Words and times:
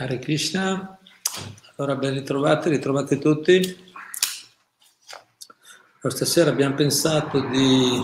Hare 0.00 0.18
Krishna, 0.18 0.98
allora 1.76 1.94
ben 1.94 2.14
ritrovati, 2.14 2.70
ritrovati 2.70 3.18
tutti. 3.18 3.92
Stasera 6.08 6.48
abbiamo 6.48 6.74
pensato 6.74 7.46
di 7.46 8.00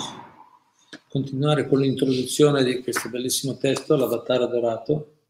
continuare 1.08 1.66
con 1.66 1.80
l'introduzione 1.80 2.64
di 2.64 2.82
questo 2.82 3.08
bellissimo 3.08 3.56
testo, 3.56 3.96
l'Avatar 3.96 4.42
Adorato, 4.42 5.20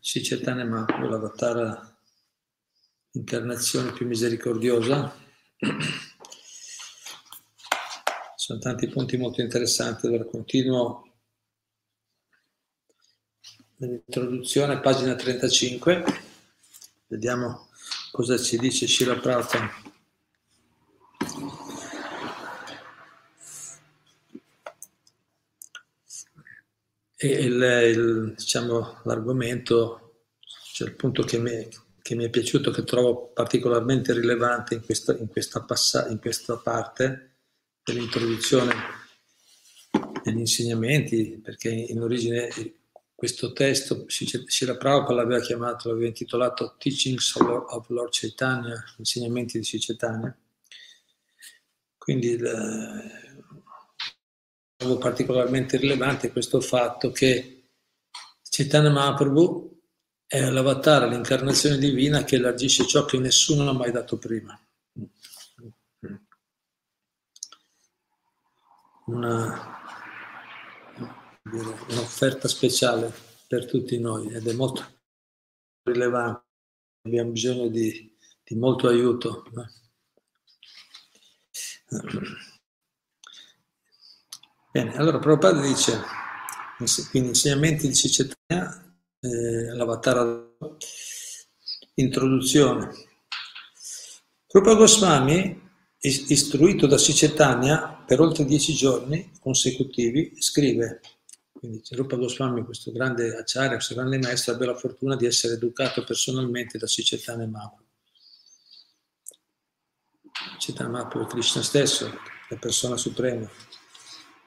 Sicetane 0.00 0.64
Mahaprabhu, 0.64 1.06
l'Avatar 1.08 1.98
incarnazione 3.12 3.92
più 3.92 4.08
misericordiosa. 4.08 5.16
Sono 8.34 8.58
tanti 8.58 8.88
punti 8.88 9.16
molto 9.16 9.40
interessanti, 9.40 10.08
allora 10.08 10.24
continuo 10.24 11.13
nell'introduzione, 13.76 14.80
pagina 14.80 15.14
35, 15.14 16.04
vediamo 17.08 17.68
cosa 18.10 18.38
ci 18.38 18.58
dice 18.58 18.86
Shira 18.86 19.16
Prata. 19.16 19.82
Il, 27.16 27.62
il, 27.62 28.34
diciamo, 28.36 29.00
l'argomento, 29.04 30.26
cioè 30.72 30.88
il 30.88 30.94
punto 30.94 31.22
che 31.22 31.38
mi, 31.38 31.66
che 32.02 32.14
mi, 32.14 32.24
è 32.24 32.30
piaciuto, 32.30 32.70
che 32.70 32.84
trovo 32.84 33.28
particolarmente 33.32 34.12
rilevante 34.12 34.74
in 34.74 34.84
questa, 34.84 35.16
in 35.16 35.28
questa, 35.28 35.62
passa, 35.62 36.06
in 36.08 36.20
questa 36.20 36.56
parte 36.58 37.36
dell'introduzione 37.82 38.74
degli 40.22 40.38
insegnamenti, 40.38 41.40
perché 41.42 41.70
in 41.70 42.00
origine 42.02 42.48
questo 43.24 43.54
testo 43.54 44.04
Srila 44.06 44.76
Prabhupada 44.76 45.22
l'aveva 45.22 45.40
chiamato, 45.40 45.88
l'aveva 45.88 46.08
intitolato 46.08 46.74
Teachings 46.76 47.34
of 47.36 47.88
Lord 47.88 48.10
Chaitanya, 48.12 48.84
insegnamenti 48.98 49.56
di 49.56 49.64
Sri 49.64 49.78
Chaitanya. 49.80 50.36
Quindi 51.96 52.28
il, 52.28 53.42
trovo 54.76 54.98
particolarmente 54.98 55.78
rilevante 55.78 56.32
questo 56.32 56.60
fatto 56.60 57.12
che 57.12 57.70
Chaitanya 58.42 58.90
Mahaprabhu 58.90 59.80
è 60.26 60.50
l'avatar, 60.50 61.08
l'incarnazione 61.08 61.78
divina 61.78 62.24
che 62.24 62.36
elargisce 62.36 62.86
ciò 62.86 63.06
che 63.06 63.18
nessuno 63.18 63.66
ha 63.66 63.72
mai 63.72 63.90
dato 63.90 64.18
prima. 64.18 64.54
Una, 69.06 69.83
un'offerta 71.58 72.48
speciale 72.48 73.12
per 73.46 73.66
tutti 73.66 73.98
noi 73.98 74.32
ed 74.32 74.46
è 74.46 74.52
molto 74.52 74.84
rilevante. 75.82 76.42
Abbiamo 77.02 77.30
bisogno 77.30 77.68
di, 77.68 78.16
di 78.42 78.54
molto 78.56 78.88
aiuto. 78.88 79.44
Bene, 84.72 84.96
allora 84.96 85.18
Prabhupada 85.18 85.60
dice, 85.60 86.00
quindi 87.10 87.28
insegnamenti 87.28 87.86
di 87.86 87.94
Cicetania, 87.94 88.96
eh, 89.20 89.74
l'avatar, 89.74 90.56
introduzione. 91.94 92.90
Prabhupada 94.46 94.78
Goswami 94.78 95.62
istruito 96.00 96.86
da 96.86 96.98
Sicetania 96.98 98.02
per 98.06 98.20
oltre 98.20 98.44
dieci 98.44 98.74
giorni 98.74 99.30
consecutivi, 99.40 100.34
scrive 100.38 101.00
quindi 101.54 101.82
Rupa 101.90 102.16
Goswami, 102.16 102.64
questo 102.64 102.90
grande 102.90 103.36
acciario, 103.36 103.76
questo 103.76 103.94
grande 103.94 104.18
maestro, 104.18 104.54
ebbe 104.54 104.66
la 104.66 104.74
fortuna 104.74 105.16
di 105.16 105.24
essere 105.24 105.54
educato 105.54 106.02
personalmente 106.02 106.78
da 106.78 106.86
Sicetane 106.86 107.46
Mahaprabhu. 107.46 107.82
Chaitanya 110.58 110.90
Mahaprabhu 110.90 111.26
è 111.26 111.30
Krishna 111.30 111.62
stesso, 111.62 112.10
la 112.48 112.56
persona 112.56 112.96
suprema, 112.96 113.48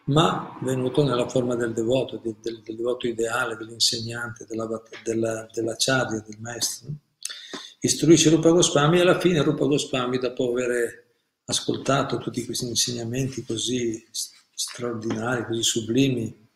ma 0.06 0.58
venuto 0.62 1.04
nella 1.04 1.28
forma 1.30 1.56
del 1.56 1.74
devoto, 1.74 2.18
del, 2.18 2.36
del, 2.42 2.62
del 2.62 2.76
devoto 2.76 3.08
ideale, 3.08 3.56
dell'insegnante, 3.56 4.46
della, 4.46 4.68
della, 5.04 5.48
dell'acciaria, 5.52 6.20
del 6.20 6.40
maestro. 6.40 6.90
Istruisce 7.80 8.30
Rupa 8.30 8.50
Goswami 8.50 8.98
e 8.98 9.02
alla 9.02 9.20
fine 9.20 9.42
Rupa 9.42 9.66
Goswami, 9.66 10.20
dopo 10.20 10.52
aver 10.52 11.06
ascoltato 11.46 12.18
tutti 12.18 12.44
questi 12.44 12.68
insegnamenti 12.68 13.46
così 13.46 14.06
straordinari, 14.12 15.46
così 15.46 15.64
sublimi, 15.64 16.47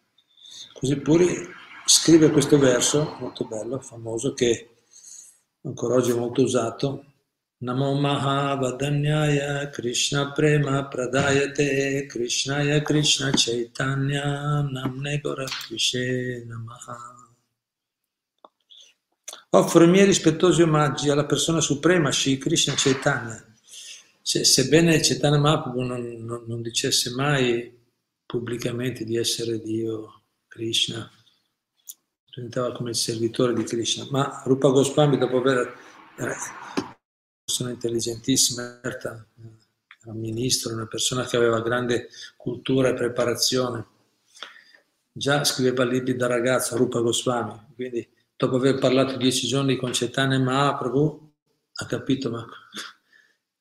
Così 0.81 0.96
pure 0.96 1.47
scrive 1.86 2.31
questo 2.31 2.58
verso 2.58 3.16
molto 3.19 3.46
bello, 3.46 3.80
famoso, 3.81 4.34
che 4.34 4.69
ancora 5.62 5.94
oggi 5.94 6.09
è 6.09 6.16
molto 6.16 6.42
usato. 6.42 7.06
Namo 7.58 7.94
Mahavadanyaya 7.94 9.70
Krishna 9.70 10.31
Prema 10.31 10.88
Pradayate 10.88 12.08
Krishnaya 12.08 12.81
Krishna 12.81 13.30
Chaitanya 13.31 14.64
Namne 14.64 15.20
Goratvishe 15.20 16.46
Namaha. 16.47 17.30
Offro 19.52 19.84
i 19.84 19.88
miei 19.88 20.06
rispettosi 20.06 20.64
omaggi 20.64 21.12
alla 21.12 21.28
persona 21.28 21.62
suprema, 21.62 22.12
Shri 22.12 22.40
Krishna 22.40 22.74
Chaitanya. 22.75 23.56
Se, 24.20 24.44
sebbene 24.44 25.00
Chaitanya 25.00 25.38
Mahaprabhu 25.38 25.81
non, 25.84 26.02
non, 26.25 26.44
non 26.47 26.64
dicesse 26.64 27.12
mai 27.12 27.72
pubblicamente 28.25 29.03
di 29.03 29.16
essere 29.16 29.62
Dio, 29.62 30.21
Krishna, 30.52 31.10
presentava 32.30 32.74
come 32.74 32.90
il 32.90 32.98
servitore 32.98 33.54
di 33.54 33.64
Krishna, 33.64 34.06
ma 34.10 34.42
Rupa 34.44 34.68
Goswami 34.68 35.18
dopo 35.18 35.38
aver 35.38 35.60
eh, 36.18 36.36
persona 37.42 37.70
intelligentissima, 37.70 38.82
era 38.84 39.26
un 40.08 40.20
ministro, 40.20 40.74
una 40.74 40.88
persona 40.88 41.24
che 41.24 41.38
aveva 41.38 41.62
grande 41.62 42.10
cultura 42.36 42.90
e 42.90 42.94
preparazione, 42.96 43.88
già 45.10 45.42
scriveva 45.46 45.86
libri 45.86 46.18
da 46.18 46.28
ragazzo, 46.28 46.76
Rupa 46.76 47.00
Goswami, 47.00 47.68
quindi 47.74 48.06
dopo 48.36 48.58
aver 48.58 48.78
parlato 48.78 49.16
dieci 49.16 49.48
giorni 49.48 49.78
con 49.78 49.92
Chaitanya 49.94 50.38
Mahaprabhu 50.38 51.32
ha 51.76 51.86
capito 51.86 52.30
ma 52.30 52.46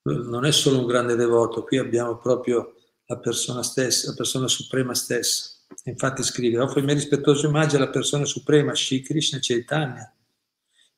non 0.02 0.44
è 0.44 0.50
solo 0.50 0.80
un 0.80 0.86
grande 0.86 1.14
devoto, 1.14 1.62
qui 1.62 1.78
abbiamo 1.78 2.18
proprio 2.18 2.74
la 3.06 3.18
persona 3.18 3.62
stessa, 3.62 4.08
la 4.08 4.16
persona 4.16 4.48
suprema 4.48 4.92
stessa. 4.92 5.58
Infatti 5.84 6.22
scrive, 6.22 6.58
offro 6.58 6.80
i 6.80 6.82
miei 6.82 6.96
rispettosi 6.96 7.46
omaggi 7.46 7.76
alla 7.76 7.88
persona 7.88 8.24
suprema, 8.24 8.74
Shri 8.74 9.02
Krishna 9.02 9.38
Chaitanya, 9.40 10.12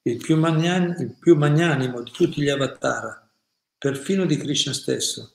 il 0.03 0.17
più, 0.17 0.37
magnan- 0.37 0.97
il 0.99 1.15
più 1.19 1.37
magnanimo 1.37 2.03
di 2.03 2.11
tutti 2.11 2.43
gli 2.43 2.49
avatar, 2.49 3.29
perfino 3.79 4.27
di 4.27 4.37
Krishna 4.37 4.73
stesso, 4.73 5.35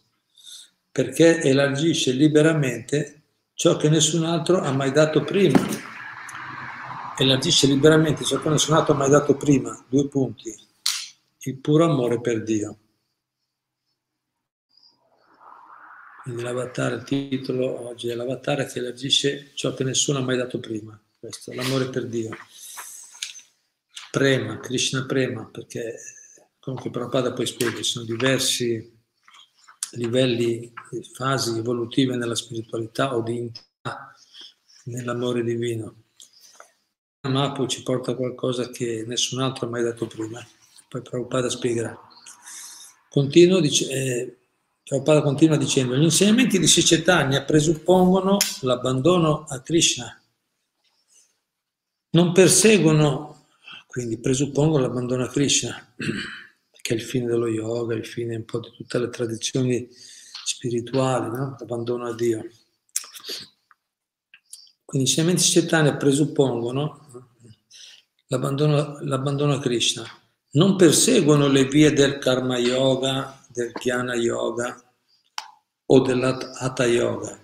perché 0.91 1.41
elargisce 1.41 2.11
liberamente 2.11 3.21
ciò 3.53 3.77
che 3.77 3.89
nessun 3.89 4.25
altro 4.25 4.59
ha 4.59 4.71
mai 4.71 4.91
dato 4.91 5.23
prima. 5.23 5.59
Elargisce 7.17 7.67
liberamente 7.67 8.23
ciò 8.23 8.39
che 8.39 8.49
nessun 8.49 8.75
altro 8.75 8.93
ha 8.93 8.97
mai 8.97 9.09
dato 9.09 9.35
prima. 9.35 9.83
Due 9.88 10.07
punti. 10.07 10.53
Il 11.39 11.57
puro 11.57 11.85
amore 11.85 12.21
per 12.21 12.44
Dio. 12.44 12.77
Quindi 16.27 16.44
l'avatar, 16.44 16.91
il 16.91 17.03
titolo 17.03 17.88
oggi 17.88 18.09
è 18.09 18.13
l'avatar 18.13 18.65
che 18.65 18.79
elargisce 18.79 19.51
ciò 19.53 19.74
che 19.74 19.85
nessuno 19.85 20.18
ha 20.18 20.21
mai 20.21 20.35
dato 20.35 20.59
prima, 20.59 21.01
questo, 21.18 21.53
l'amore 21.53 21.88
per 21.88 22.06
Dio. 22.06 22.35
Prema, 24.12 24.59
Krishna 24.59 25.06
Prema, 25.06 25.45
perché 25.45 25.95
comunque 26.59 26.89
Prabhupada 26.89 27.31
poi 27.31 27.45
spiega, 27.45 27.77
ci 27.77 27.83
sono 27.83 28.03
diversi 28.03 28.94
livelli, 29.91 30.74
fasi 31.13 31.59
evolutive 31.59 32.18
nella 32.18 32.35
spiritualità 32.35 33.15
o 33.15 33.21
di 33.21 33.38
intimità 33.38 34.13
nell'amore 34.83 35.45
divino. 35.45 36.03
Mapu 37.21 37.68
ci 37.68 37.83
porta 37.83 38.15
qualcosa 38.15 38.69
che 38.69 39.06
nessun 39.07 39.39
altro 39.39 39.65
ha 39.65 39.69
mai 39.69 39.83
dato 39.83 40.07
prima, 40.07 40.45
poi 40.89 41.01
Prabhupada 41.01 41.47
spiegherà. 41.50 41.97
Continuo, 43.07 43.62
dice, 43.62 43.89
eh, 43.89 44.38
Prabhupada 44.88 45.22
continua 45.22 45.57
dicendo, 45.57 45.98
gli 45.98 46.04
insegnamenti 46.04 46.60
di 46.60 46.68
Sicetania 46.68 47.44
presuppongono 47.44 48.38
l'abbandono 48.62 49.44
a 49.44 49.60
Krishna. 49.60 50.18
Non 52.12 52.31
perseguono 52.31 53.48
quindi 53.98 54.19
presuppongo 54.19 54.78
l'abbandono 54.78 55.24
a 55.24 55.28
Krishna, 55.28 55.75
che 56.72 56.94
è 56.94 56.95
il 56.95 57.01
fine 57.01 57.25
dello 57.25 57.48
yoga, 57.48 57.95
il 57.95 58.06
fine 58.06 58.36
un 58.36 58.45
po' 58.45 58.60
di 58.60 58.72
tutte 58.78 59.00
le 59.00 59.10
tradizioni 59.10 59.89
spirituali, 59.92 61.36
no? 61.36 61.57
l'abbandono 61.60 62.06
a 62.06 62.13
Dio. 62.13 62.48
Quindi 64.86 65.07
i 65.07 65.10
insegnamenti 65.10 65.51
Chaitanya 65.51 65.98
presuppongono 65.98 67.25
l'abbandono, 68.28 69.00
l'abbandono 69.01 69.54
a 69.54 69.60
Krishna, 69.60 70.06
non 70.51 70.78
perseguono 70.78 71.48
le 71.48 71.66
vie 71.66 71.92
del 71.92 72.19
karma 72.19 72.57
yoga, 72.57 73.37
del 73.57 73.71
jnana 73.74 74.13
yoga 74.13 74.80
o 75.88 76.00
dell'hatha 76.01 76.86
yoga, 76.86 77.39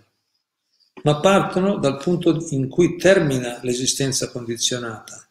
ma 1.04 1.20
partono 1.20 1.80
dal 1.80 1.98
punto 1.98 2.46
in 2.52 2.70
cui 2.70 2.98
termina 2.98 3.60
l'esistenza 3.64 4.30
condizionata, 4.30 5.28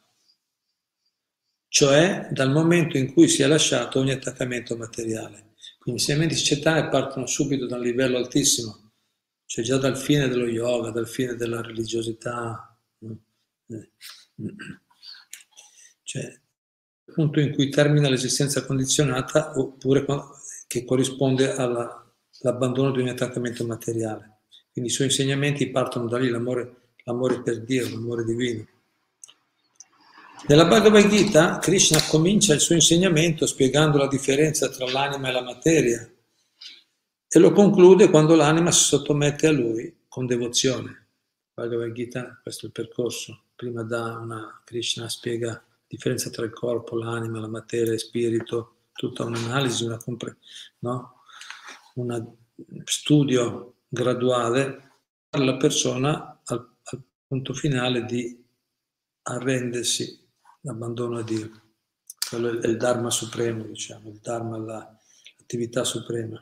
cioè 1.68 2.28
dal 2.32 2.50
momento 2.50 2.96
in 2.96 3.12
cui 3.12 3.28
si 3.28 3.42
è 3.42 3.46
lasciato 3.46 4.00
ogni 4.00 4.10
attaccamento 4.10 4.76
materiale. 4.76 5.50
Quindi 5.78 6.00
i 6.00 6.04
insegnamenti 6.04 6.34
Chaitanya 6.42 6.88
partono 6.88 7.26
subito 7.26 7.66
da 7.66 7.76
un 7.76 7.82
livello 7.82 8.16
altissimo, 8.16 8.92
cioè 9.46 9.64
già 9.64 9.76
dal 9.76 9.96
fine 9.96 10.28
dello 10.28 10.46
yoga, 10.46 10.90
dal 10.90 11.08
fine 11.08 11.36
della 11.36 11.60
religiosità. 11.60 12.76
Cioè, 16.02 16.40
il 17.04 17.14
punto 17.14 17.40
in 17.40 17.52
cui 17.52 17.68
termina 17.68 18.08
l'esistenza 18.08 18.64
condizionata 18.64 19.58
oppure 19.58 20.04
che 20.72 20.86
corrisponde 20.86 21.52
all'abbandono 21.52 22.92
di 22.92 23.02
un 23.02 23.08
attaccamento 23.08 23.66
materiale. 23.66 24.38
Quindi 24.72 24.90
i 24.90 24.94
suoi 24.94 25.08
insegnamenti 25.08 25.68
partono 25.68 26.08
da 26.08 26.16
lì, 26.16 26.30
l'amore, 26.30 26.76
l'amore 27.04 27.42
per 27.42 27.60
Dio, 27.60 27.86
l'amore 27.90 28.24
divino. 28.24 28.66
Nella 30.48 30.64
Bhagavad 30.64 31.06
Gita 31.08 31.58
Krishna 31.58 32.00
comincia 32.08 32.54
il 32.54 32.60
suo 32.60 32.74
insegnamento 32.74 33.44
spiegando 33.44 33.98
la 33.98 34.08
differenza 34.08 34.70
tra 34.70 34.90
l'anima 34.90 35.28
e 35.28 35.32
la 35.32 35.42
materia 35.42 36.10
e 37.28 37.38
lo 37.38 37.52
conclude 37.52 38.08
quando 38.08 38.34
l'anima 38.34 38.72
si 38.72 38.84
sottomette 38.84 39.46
a 39.46 39.52
lui 39.52 39.94
con 40.08 40.24
devozione. 40.24 41.08
Bhagavad 41.52 41.92
Gita, 41.92 42.40
questo 42.42 42.64
è 42.64 42.68
il 42.68 42.72
percorso. 42.72 43.42
Prima 43.54 43.82
da 43.82 44.16
una 44.16 44.62
Krishna 44.64 45.06
spiega 45.10 45.62
differenza 45.86 46.30
tra 46.30 46.46
il 46.46 46.52
corpo, 46.52 46.96
l'anima, 46.96 47.40
la 47.40 47.46
materia, 47.46 47.92
il 47.92 48.00
spirito, 48.00 48.76
tutta 49.02 49.24
un'analisi, 49.24 49.84
una, 49.84 49.98
no? 50.78 51.22
un 51.94 52.34
studio 52.84 53.78
graduale 53.88 54.90
la 55.30 55.56
persona 55.56 56.40
al, 56.44 56.76
al 56.84 57.02
punto 57.26 57.52
finale 57.52 58.04
di 58.04 58.40
arrendersi, 59.22 60.24
l'abbandono 60.60 61.18
a 61.18 61.22
Dio. 61.22 61.50
Quello 62.28 62.60
è 62.60 62.66
il 62.68 62.76
Dharma 62.76 63.10
supremo, 63.10 63.64
diciamo, 63.64 64.08
il 64.08 64.20
Dharma, 64.22 64.56
l'attività 64.56 65.82
suprema. 65.82 66.40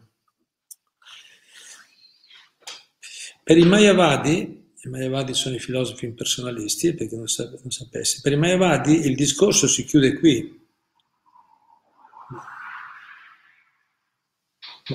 Per 3.43 3.57
i 3.57 3.65
Mayavadi 3.65 4.59
i 4.83 4.89
Mayavadi 4.89 5.35
sono 5.35 5.55
i 5.55 5.59
filosofi 5.59 6.05
impersonalisti, 6.05 6.95
perché 6.95 7.17
non, 7.17 7.27
sap- 7.27 7.59
non 7.61 7.71
sapessi. 7.71 8.21
Per 8.21 8.33
i 8.33 8.37
Mayavadi 8.37 9.07
il 9.07 9.15
discorso 9.15 9.67
si 9.67 9.85
chiude 9.85 10.19
qui. 10.19 10.60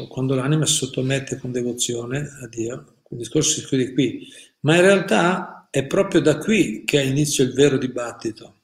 Quando 0.08 0.36
l'anima 0.36 0.66
si 0.66 0.76
sottomette 0.76 1.38
con 1.38 1.52
devozione 1.52 2.28
a 2.42 2.48
Dio, 2.48 2.96
il 3.10 3.18
discorso 3.18 3.60
si 3.60 3.66
chiude 3.66 3.94
qui. 3.94 4.28
Ma 4.62 4.76
in 4.76 4.82
realtà 4.82 5.68
è 5.70 5.86
proprio 5.86 6.22
da 6.22 6.38
qui 6.38 6.84
che 6.86 7.00
ha 7.00 7.04
inizio 7.04 7.44
il 7.44 7.54
vero 7.54 7.78
dibattito. 7.78 8.62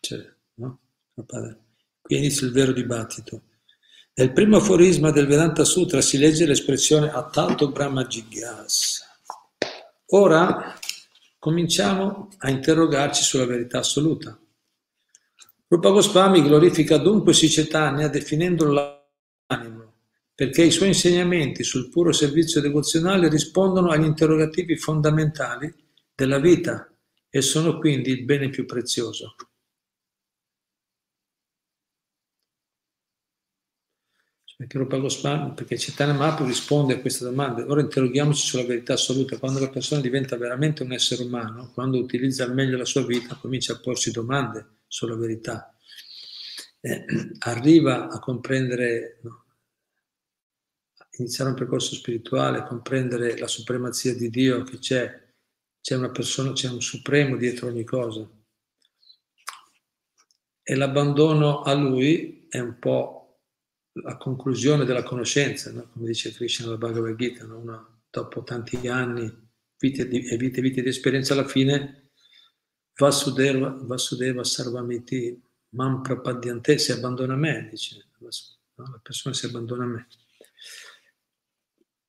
Cioè, 0.00 0.18
no? 0.54 0.80
Qui 2.00 2.16
inizia 2.16 2.46
il 2.46 2.52
vero 2.52 2.72
dibattito. 2.72 3.42
Nel 4.14 4.32
primo 4.32 4.58
aforisma 4.58 5.10
del 5.10 5.26
Vedanta 5.26 5.64
Sutra 5.64 6.00
si 6.00 6.18
legge 6.18 6.44
l'espressione 6.44 7.10
Atato 7.10 7.70
Brahma 7.70 8.04
Jigyasa 8.04 9.06
Ora 10.14 10.78
cominciamo 11.38 12.28
a 12.38 12.50
interrogarci 12.50 13.22
sulla 13.22 13.46
verità 13.46 13.78
assoluta. 13.78 14.38
Rupa 15.66 15.88
Goswami 15.88 16.42
glorifica 16.42 16.98
dunque 16.98 17.32
Sicetania 17.32 18.08
definendolo 18.08 18.72
l'animo, 18.72 19.01
perché 20.34 20.62
i 20.62 20.70
suoi 20.70 20.88
insegnamenti 20.88 21.62
sul 21.62 21.88
puro 21.88 22.12
servizio 22.12 22.60
devozionale 22.60 23.28
rispondono 23.28 23.90
agli 23.90 24.04
interrogativi 24.04 24.76
fondamentali 24.76 25.72
della 26.14 26.38
vita 26.38 26.90
e 27.28 27.40
sono 27.42 27.78
quindi 27.78 28.10
il 28.10 28.24
bene 28.24 28.48
più 28.48 28.64
prezioso. 28.64 29.34
perché 34.62 34.78
Rupa 34.78 34.98
Goswami, 34.98 35.54
perché 35.54 35.74
Chaitanya 35.76 36.12
Mahaprabhu 36.12 36.48
risponde 36.48 36.94
a 36.94 37.00
queste 37.00 37.24
domande. 37.24 37.62
Ora 37.62 37.80
interroghiamoci 37.80 38.46
sulla 38.46 38.64
verità 38.64 38.92
assoluta. 38.92 39.36
Quando 39.36 39.58
la 39.58 39.68
persona 39.68 40.00
diventa 40.00 40.36
veramente 40.36 40.84
un 40.84 40.92
essere 40.92 41.24
umano, 41.24 41.72
quando 41.74 41.98
utilizza 41.98 42.44
al 42.44 42.54
meglio 42.54 42.76
la 42.76 42.84
sua 42.84 43.04
vita, 43.04 43.34
comincia 43.34 43.72
a 43.72 43.80
porsi 43.80 44.12
domande 44.12 44.82
sulla 44.86 45.16
verità. 45.16 45.74
Eh, 46.80 47.04
arriva 47.40 48.08
a 48.08 48.20
comprendere, 48.20 49.18
no, 49.22 49.41
iniziare 51.18 51.50
un 51.50 51.56
percorso 51.56 51.94
spirituale, 51.94 52.64
comprendere 52.64 53.38
la 53.38 53.46
supremazia 53.46 54.14
di 54.14 54.30
Dio 54.30 54.62
che 54.62 54.78
c'è, 54.78 55.30
c'è 55.80 55.96
una 55.96 56.10
persona, 56.10 56.52
c'è 56.52 56.68
un 56.68 56.80
supremo 56.80 57.36
dietro 57.36 57.68
ogni 57.68 57.84
cosa. 57.84 58.28
E 60.64 60.74
l'abbandono 60.74 61.62
a 61.62 61.74
lui 61.74 62.46
è 62.48 62.60
un 62.60 62.78
po' 62.78 63.22
la 64.00 64.16
conclusione 64.16 64.84
della 64.84 65.02
conoscenza, 65.02 65.70
no? 65.72 65.90
come 65.92 66.06
dice 66.06 66.32
Krishna 66.32 66.66
nella 66.66 66.78
Bhagavad 66.78 67.16
Gita, 67.16 67.44
no? 67.44 67.58
Una, 67.58 68.00
dopo 68.08 68.42
tanti 68.42 68.88
anni 68.88 69.50
vite 69.78 70.08
e 70.08 70.36
vite, 70.36 70.60
vite 70.60 70.82
di 70.82 70.88
esperienza, 70.88 71.34
alla 71.34 71.46
fine 71.46 72.10
Vasudeva, 72.96 73.76
Vasudeva 73.82 74.44
Sarvamiti 74.44 75.42
Mam 75.70 76.02
Prapadyante 76.02 76.78
si 76.78 76.92
abbandona 76.92 77.34
a 77.34 77.36
me, 77.36 77.68
dice, 77.70 78.06
no? 78.18 78.28
la 78.76 79.00
persona 79.02 79.34
si 79.34 79.46
abbandona 79.46 79.84
a 79.84 79.86
me. 79.88 80.06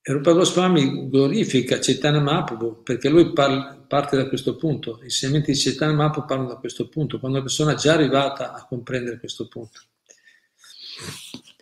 Rupa 0.06 0.34
Goswami 0.34 1.08
glorifica 1.08 1.80
Chaitanya 1.80 2.20
Mahaprabhu 2.20 2.84
perché 2.84 3.08
lui 3.08 3.32
parla, 3.32 3.86
parte 3.88 4.18
da 4.18 4.28
questo 4.28 4.58
punto, 4.58 5.00
i 5.00 5.06
insegnamenti 5.06 5.54
di 5.54 5.58
Chaitanya 5.58 5.94
Mahaprabhu 5.94 6.28
parlano 6.28 6.50
da 6.50 6.58
questo 6.58 6.90
punto, 6.90 7.20
quando 7.20 7.38
la 7.38 7.44
persona 7.44 7.72
è 7.72 7.76
già 7.76 7.94
arrivata 7.94 8.54
a 8.54 8.66
comprendere 8.66 9.18
questo 9.18 9.48
punto. 9.48 9.80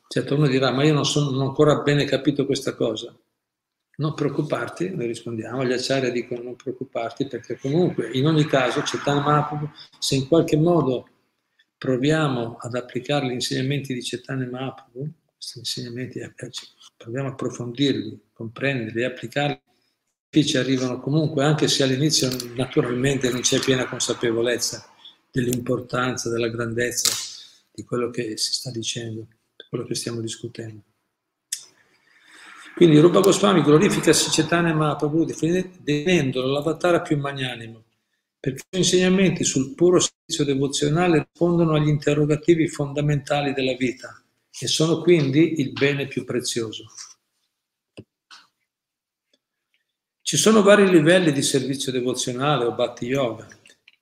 Certo, 0.08 0.36
uno 0.36 0.48
dirà, 0.48 0.72
ma 0.72 0.84
io 0.84 0.94
non, 0.94 1.06
sono, 1.06 1.30
non 1.30 1.42
ho 1.42 1.48
ancora 1.50 1.82
bene 1.82 2.04
capito 2.06 2.48
questa 2.48 2.74
cosa. 2.74 3.16
Non 3.98 4.16
preoccuparti, 4.16 4.89
noi 4.89 5.06
rispondiamo, 5.06 5.63
gli 5.63 5.74
acciari 5.74 6.12
dicono 6.12 6.42
non 6.42 6.56
preoccuparti 6.56 7.27
perché 7.27 7.60
comunque 7.60 8.10
in 8.12 8.25
ogni 8.25 8.46
caso 8.46 8.82
Cetana 8.82 9.22
Mahaprabhu, 9.22 9.70
se 10.00 10.16
in 10.16 10.27
qualche 10.27 10.58
modo 10.58 11.08
proviamo 11.77 12.58
ad 12.60 12.74
applicare 12.74 13.27
gli 13.27 13.34
insegnamenti 13.34 13.94
di 13.94 14.01
Cetana 14.01 14.48
Mahaprabhu, 14.50 15.12
questi 15.42 15.58
insegnamenti, 15.58 16.20
proviamo 16.96 17.30
a 17.30 17.32
approfondirli, 17.32 18.30
comprenderli 18.32 19.04
applicarli, 19.04 19.60
qui 20.30 20.46
ci 20.46 20.58
arrivano 20.58 21.00
comunque, 21.00 21.44
anche 21.44 21.68
se 21.68 21.82
all'inizio 21.82 22.30
naturalmente 22.54 23.32
non 23.32 23.42
c'è 23.42 23.60
piena 23.60 23.90
consapevolezza 23.90 24.88
dell'importanza, 25.32 26.30
della 26.30 26.48
grandezza 26.48 27.12
di 27.74 27.84
quello 27.84 28.12
che 28.12 28.38
si 28.38 28.54
sta 28.54 28.70
dicendo 28.70 29.28
quello 29.68 29.86
che 29.86 29.96
stiamo 29.96 30.22
discutendo. 30.22 30.84
Quindi 32.76 33.00
Rupa 33.00 33.20
Goswami 33.20 33.64
glorifica 33.64 34.14
Sicetana 34.14 34.74
Mahaprabhu 34.74 35.26
definendolo 35.26 36.52
l'avatar 36.52 37.02
più 37.02 37.18
magnanimo, 37.18 37.86
perché 38.40 38.62
i 38.62 38.66
suoi 38.70 38.82
insegnamenti 38.82 39.44
sul 39.44 39.74
puro 39.74 40.00
servizio 40.00 40.46
devozionale 40.46 41.28
rispondono 41.30 41.76
agli 41.76 41.88
interrogativi 41.88 42.68
fondamentali 42.68 43.54
della 43.54 43.76
vita 43.76 44.21
e 44.60 44.67
sono 44.67 45.01
quindi 45.01 45.60
il 45.60 45.72
bene 45.72 46.08
più 46.08 46.24
prezioso. 46.25 46.86
Ci 50.22 50.38
sono 50.38 50.62
vari 50.62 50.89
livelli 50.89 51.31
di 51.31 51.41
servizio 51.41 51.91
devozionale 51.91 52.65
o 52.65 52.74
bhakti 52.74 53.05
yoga 53.05 53.48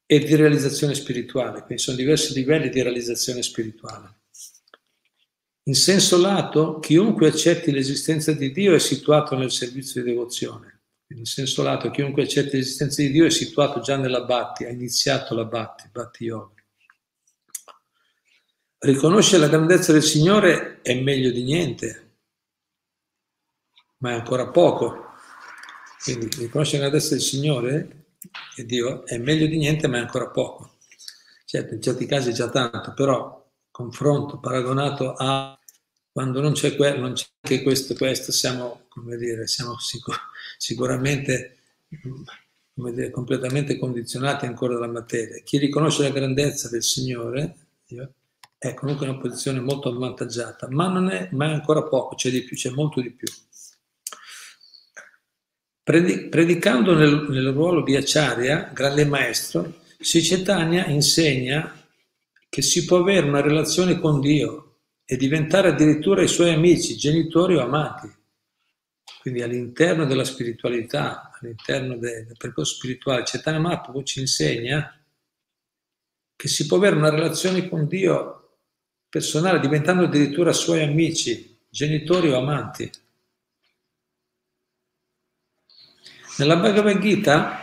e 0.05 0.19
di 0.19 0.35
realizzazione 0.35 0.93
spirituale, 0.93 1.61
quindi 1.63 1.81
sono 1.81 1.97
diversi 1.97 2.33
livelli 2.33 2.69
di 2.69 2.81
realizzazione 2.81 3.41
spirituale. 3.41 4.21
In 5.63 5.75
senso 5.75 6.19
lato, 6.19 6.79
chiunque 6.79 7.27
accetti 7.27 7.71
l'esistenza 7.71 8.31
di 8.33 8.51
Dio 8.51 8.73
è 8.73 8.79
situato 8.79 9.35
nel 9.35 9.51
servizio 9.51 10.01
di 10.01 10.09
devozione. 10.09 10.81
In 11.09 11.25
senso 11.25 11.63
lato, 11.63 11.89
chiunque 11.89 12.23
accetti 12.23 12.57
l'esistenza 12.57 13.01
di 13.01 13.11
Dio 13.11 13.25
è 13.25 13.29
situato 13.29 13.79
già 13.79 13.97
nella 13.97 14.23
Bhatti, 14.23 14.65
ha 14.65 14.69
iniziato 14.69 15.33
la 15.33 15.45
Bhatti, 15.45 15.89
Bhatti 15.91 16.23
Yoga. 16.25 16.58
Riconoscere 18.81 19.41
la 19.41 19.50
grandezza 19.50 19.91
del 19.91 20.03
Signore 20.03 20.79
è 20.81 20.98
meglio 21.01 21.31
di 21.31 21.43
niente, 21.43 22.12
ma 23.98 24.12
è 24.12 24.13
ancora 24.13 24.48
poco. 24.48 25.07
Quindi 26.01 26.29
riconoscere 26.38 26.83
la 26.83 26.89
grandezza 26.89 27.13
del 27.13 27.21
Signore, 27.21 28.05
che 28.55 28.65
Dio, 28.65 29.05
è 29.05 29.17
meglio 29.17 29.48
di 29.48 29.57
niente, 29.57 29.88
ma 29.88 29.98
è 29.98 30.00
ancora 30.00 30.29
poco. 30.29 30.77
certo 31.43 31.74
in 31.74 31.81
certi 31.81 32.05
casi 32.05 32.31
già 32.31 32.50
tanto, 32.50 32.93
però 32.93 33.45
confronto 33.69 34.39
paragonato 34.39 35.13
a 35.13 35.59
quando 36.12 36.39
non 36.41 36.53
c'è, 36.53 36.75
que- 36.75 36.98
non 36.98 37.13
c'è 37.13 37.25
anche 37.41 37.63
questo, 37.63 37.95
questo 37.95 38.31
siamo, 38.31 38.86
come 38.88 39.17
dire, 39.17 39.45
siamo 39.48 39.77
sicur- 39.77 40.17
sicuramente 40.57 41.57
dire, 42.75 43.09
completamente 43.12 43.77
condizionati 43.77 44.45
ancora 44.45 44.75
dalla 44.75 44.88
materia. 44.88 45.41
Chi 45.43 45.57
riconosce 45.57 46.03
la 46.03 46.12
grandezza 46.12 46.69
del 46.69 46.83
Signore 46.83 47.55
è 48.59 48.73
comunque 48.73 49.07
una 49.07 49.17
posizione 49.17 49.61
molto 49.61 49.87
avvantaggiata, 49.87 50.67
ma 50.69 50.89
non 50.89 51.09
è, 51.09 51.29
ma 51.31 51.47
è 51.47 51.53
ancora 51.53 51.81
poco, 51.83 52.15
c'è 52.15 52.29
di 52.29 52.43
più, 52.43 52.57
c'è 52.57 52.69
molto 52.71 52.99
di 52.99 53.11
più. 53.11 53.27
Predicando 55.81 56.93
nel, 56.93 57.25
nel 57.29 57.51
ruolo 57.51 57.81
di 57.81 57.95
Acharya, 57.95 58.69
grande 58.73 59.05
maestro, 59.05 59.75
Sicetania 59.97 60.85
insegna 60.87 61.73
che 62.49 62.61
si 62.61 62.83
può 62.83 62.97
avere 62.97 63.27
una 63.27 63.41
relazione 63.41 63.97
con 63.99 64.19
Dio 64.19 64.81
e 65.05 65.15
diventare 65.15 65.69
addirittura 65.69 66.21
i 66.21 66.27
suoi 66.27 66.53
amici, 66.53 66.97
genitori 66.97 67.55
o 67.55 67.61
amanti. 67.61 68.13
Quindi 69.21 69.41
all'interno 69.41 70.05
della 70.05 70.25
spiritualità, 70.25 71.31
all'interno 71.39 71.97
del, 71.97 72.25
del 72.25 72.37
percorso 72.37 72.75
spirituale, 72.75 73.23
Chaitanya 73.25 73.59
Mahaprabhu 73.59 74.03
ci 74.03 74.19
insegna 74.19 74.93
che 76.35 76.47
si 76.47 76.65
può 76.67 76.77
avere 76.77 76.97
una 76.97 77.09
relazione 77.09 77.67
con 77.67 77.87
Dio 77.87 78.38
personale 79.09 79.59
diventando 79.59 80.03
addirittura 80.05 80.53
suoi 80.53 80.83
amici, 80.83 81.57
genitori 81.69 82.29
o 82.29 82.37
amanti. 82.37 82.89
Nella 86.37 86.55
Bhagavad 86.55 86.99
Gita 86.99 87.59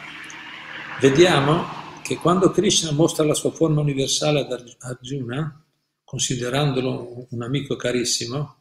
vediamo 1.00 1.64
che 2.02 2.16
quando 2.16 2.50
Krishna 2.50 2.92
mostra 2.92 3.24
la 3.24 3.34
sua 3.34 3.50
forma 3.50 3.80
universale 3.80 4.40
ad 4.40 4.76
Arjuna, 4.78 5.64
considerandolo 6.04 7.26
un 7.30 7.42
amico 7.42 7.76
carissimo, 7.76 8.56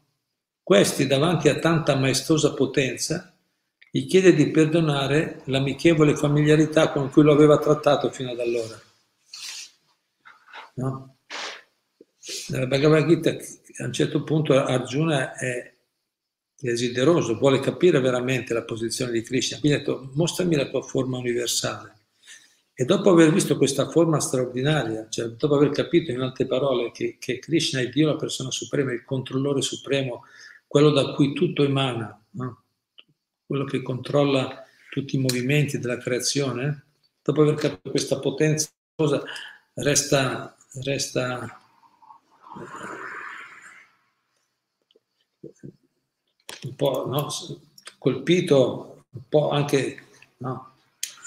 questi 0.64 1.06
davanti 1.06 1.50
a 1.50 1.60
tanta 1.60 1.96
maestosa 1.96 2.54
potenza 2.54 3.36
gli 3.92 4.08
chiede 4.08 4.34
di 4.34 4.50
perdonare 4.50 5.42
l'amichevole 5.46 6.16
familiarità 6.16 6.92
con 6.92 7.10
cui 7.10 7.24
lo 7.24 7.32
aveva 7.32 7.58
trattato 7.58 8.10
fino 8.10 8.32
ad 8.32 8.40
allora. 8.40 8.82
No? 10.76 11.15
Nella 12.50 12.66
Bhagavad 12.68 13.08
Gita 13.08 13.30
a 13.30 13.86
un 13.86 13.94
certo 13.94 14.24
punto 14.24 14.54
Arjuna 14.54 15.36
è 15.36 15.74
desideroso, 16.58 17.38
vuole 17.38 17.60
capire 17.60 18.00
veramente 18.00 18.54
la 18.54 18.64
posizione 18.64 19.12
di 19.12 19.22
Krishna, 19.22 19.60
quindi 19.60 19.78
ha 19.78 19.80
detto 19.82 20.10
mostrami 20.14 20.56
la 20.56 20.68
tua 20.68 20.82
forma 20.82 21.18
universale. 21.18 21.94
E 22.74 22.84
dopo 22.84 23.10
aver 23.10 23.32
visto 23.32 23.58
questa 23.58 23.90
forma 23.90 24.20
straordinaria, 24.20 25.08
cioè 25.10 25.28
dopo 25.30 25.56
aver 25.56 25.70
capito 25.70 26.12
in 26.12 26.20
altre 26.20 26.46
parole 26.46 26.92
che, 26.92 27.18
che 27.20 27.40
Krishna 27.40 27.80
è 27.80 27.90
Dio, 27.90 28.08
la 28.08 28.18
persona 28.18 28.52
suprema, 28.52 28.92
il 28.92 29.06
controllore 29.06 29.62
supremo, 29.62 30.24
quello 30.68 30.90
da 30.90 31.14
cui 31.14 31.34
tutto 31.34 31.64
emana, 31.64 32.22
no? 32.32 32.64
quello 33.46 33.64
che 33.64 33.82
controlla 33.82 34.64
tutti 34.90 35.16
i 35.16 35.20
movimenti 35.20 35.80
della 35.80 35.98
creazione, 35.98 36.86
dopo 37.22 37.42
aver 37.44 37.56
capito 37.56 37.92
questa 37.92 38.20
potenza, 38.20 38.70
resta 39.76 40.56
resta 40.84 41.65
un 46.64 46.76
po' 46.76 47.06
no, 47.08 47.28
colpito, 47.98 49.06
un 49.10 49.22
po' 49.30 49.50
anche 49.50 50.04
no, 50.38 50.76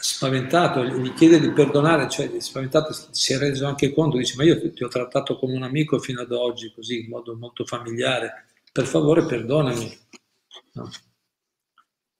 spaventato, 0.01 0.85
gli 0.85 1.13
chiede 1.13 1.41
di 1.41 1.51
perdonare, 1.51 2.09
cioè 2.09 2.41
spaventato 2.41 2.93
si 3.11 3.33
è 3.33 3.39
reso 3.39 3.67
anche 3.67 3.93
conto, 3.93 4.17
dice 4.17 4.37
ma 4.37 4.45
io 4.45 4.73
ti 4.73 4.83
ho 4.83 4.89
trattato 4.89 5.39
come 5.39 5.55
un 5.55 5.63
amico 5.63 5.99
fino 5.99 6.21
ad 6.21 6.33
oggi, 6.33 6.73
così 6.73 7.01
in 7.01 7.09
modo 7.09 7.37
molto 7.37 7.65
familiare, 7.65 8.47
per 8.73 8.87
favore 8.87 9.27
perdonami. 9.27 9.99
No? 10.75 10.91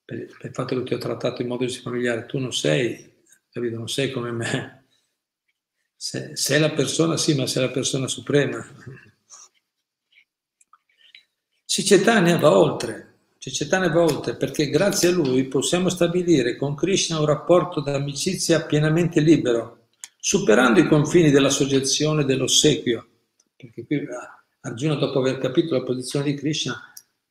Per, 0.05 0.17
il 0.17 0.49
fatto 0.51 0.75
che 0.75 0.83
ti 0.83 0.93
ho 0.93 0.97
trattato 0.97 1.41
in 1.41 1.47
modo 1.47 1.67
familiare, 1.67 2.25
tu 2.25 2.39
non 2.39 2.51
sei, 2.51 3.23
capito, 3.51 3.77
non 3.77 3.87
sei 3.89 4.11
come 4.11 4.31
me, 4.31 4.78
se, 6.01 6.37
se, 6.37 6.55
è 6.55 6.59
la 6.59 6.71
persona, 6.71 7.17
sì, 7.17 7.35
ma 7.35 7.45
se 7.45 7.59
è 7.59 7.63
la 7.65 7.71
persona 7.71 8.07
suprema. 8.07 8.65
Cicetania 11.65 12.37
va 12.37 12.57
oltre, 12.57 13.17
Cicetania 13.37 13.89
va 13.89 14.03
oltre 14.03 14.37
perché 14.37 14.69
grazie 14.69 15.09
a 15.09 15.11
lui 15.11 15.43
possiamo 15.49 15.89
stabilire 15.89 16.55
con 16.55 16.73
Krishna 16.73 17.19
un 17.19 17.25
rapporto 17.25 17.81
d'amicizia 17.81 18.63
pienamente 18.63 19.19
libero, 19.19 19.89
superando 20.17 20.79
i 20.79 20.87
confini 20.87 21.31
della 21.31 21.49
soggezione 21.49 22.21
e 22.21 22.25
dell'ossequio. 22.25 23.07
Perché 23.57 23.85
qui 23.85 23.97
ah, 23.97 24.41
Arjuna, 24.61 24.95
dopo 24.95 25.19
aver 25.19 25.37
capito 25.37 25.75
la 25.75 25.83
posizione 25.83 26.31
di 26.31 26.35
Krishna, 26.35 26.81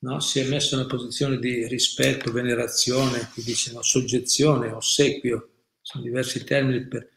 no, 0.00 0.20
si 0.20 0.40
è 0.40 0.46
messo 0.46 0.75
in 0.75 0.80
una 0.80 0.90
posizione 0.90 1.38
di 1.38 1.66
rispetto, 1.66 2.30
venerazione, 2.30 3.30
qui 3.32 3.42
dice 3.42 3.72
no, 3.72 3.80
soggezione, 3.80 4.70
ossequio, 4.70 5.48
sono 5.80 6.04
diversi 6.04 6.44
termini 6.44 6.87
per 6.87 7.16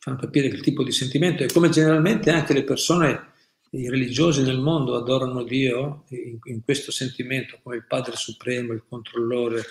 fanno 0.00 0.16
capire 0.16 0.46
il 0.46 0.62
tipo 0.62 0.82
di 0.82 0.92
sentimento 0.92 1.42
e 1.42 1.52
come 1.52 1.68
generalmente 1.68 2.30
anche 2.30 2.54
le 2.54 2.64
persone, 2.64 3.28
i 3.72 3.88
religiosi 3.88 4.42
nel 4.42 4.58
mondo 4.58 4.96
adorano 4.96 5.44
Dio 5.44 6.04
in, 6.08 6.38
in 6.44 6.64
questo 6.64 6.90
sentimento 6.90 7.58
come 7.62 7.76
il 7.76 7.84
Padre 7.86 8.16
Supremo, 8.16 8.72
il 8.72 8.82
controllore, 8.88 9.62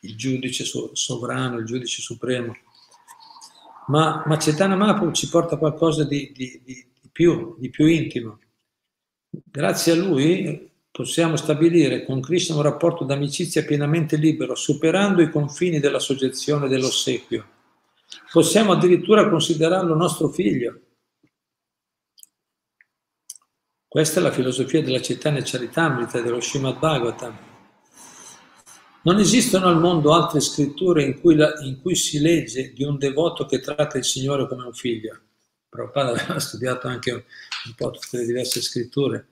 il 0.00 0.16
giudice 0.16 0.64
sovrano, 0.64 1.58
il 1.58 1.66
giudice 1.66 2.00
supremo. 2.00 2.56
Ma, 3.88 4.22
ma 4.26 4.38
Cetana 4.38 4.76
Mahaprabhu 4.76 5.12
ci 5.12 5.28
porta 5.28 5.56
qualcosa 5.56 6.04
di, 6.04 6.32
di, 6.32 6.62
di, 6.64 6.86
di, 7.00 7.08
più, 7.10 7.56
di 7.58 7.68
più 7.68 7.86
intimo. 7.86 8.38
Grazie 9.28 9.92
a 9.92 9.96
lui 9.96 10.70
possiamo 10.90 11.34
stabilire 11.34 12.04
con 12.04 12.20
Krishna 12.20 12.54
un 12.54 12.62
rapporto 12.62 13.04
d'amicizia 13.04 13.64
pienamente 13.64 14.16
libero, 14.16 14.54
superando 14.54 15.20
i 15.20 15.30
confini 15.30 15.80
della 15.80 15.98
soggezione 15.98 16.66
e 16.66 16.68
dell'ossequio 16.68 17.48
Possiamo 18.30 18.72
addirittura 18.72 19.28
considerarlo 19.28 19.94
nostro 19.94 20.28
figlio. 20.28 20.80
Questa 23.86 24.18
è 24.18 24.22
la 24.22 24.32
filosofia 24.32 24.82
della 24.82 24.98
Chaitanya 25.00 25.40
Charitamrita 25.42 26.18
e 26.18 26.22
dello 26.22 26.40
Srimad 26.40 26.78
Bhagavatam. 26.78 27.38
Non 29.02 29.18
esistono 29.18 29.66
al 29.66 29.78
mondo 29.78 30.14
altre 30.14 30.40
scritture 30.40 31.04
in 31.04 31.20
cui, 31.20 31.36
la, 31.36 31.52
in 31.60 31.80
cui, 31.80 31.94
si 31.94 32.18
legge 32.18 32.72
di 32.72 32.82
un 32.84 32.98
devoto 32.98 33.46
che 33.46 33.60
tratta 33.60 33.98
il 33.98 34.04
Signore 34.04 34.48
come 34.48 34.64
un 34.64 34.72
figlio. 34.72 35.20
Prabhupada 35.68 36.10
aveva 36.18 36.40
studiato 36.40 36.88
anche 36.88 37.12
un, 37.12 37.22
po' 37.76 37.90
tutte 37.90 38.16
le 38.16 38.24
diverse 38.24 38.62
scritture 38.62 39.28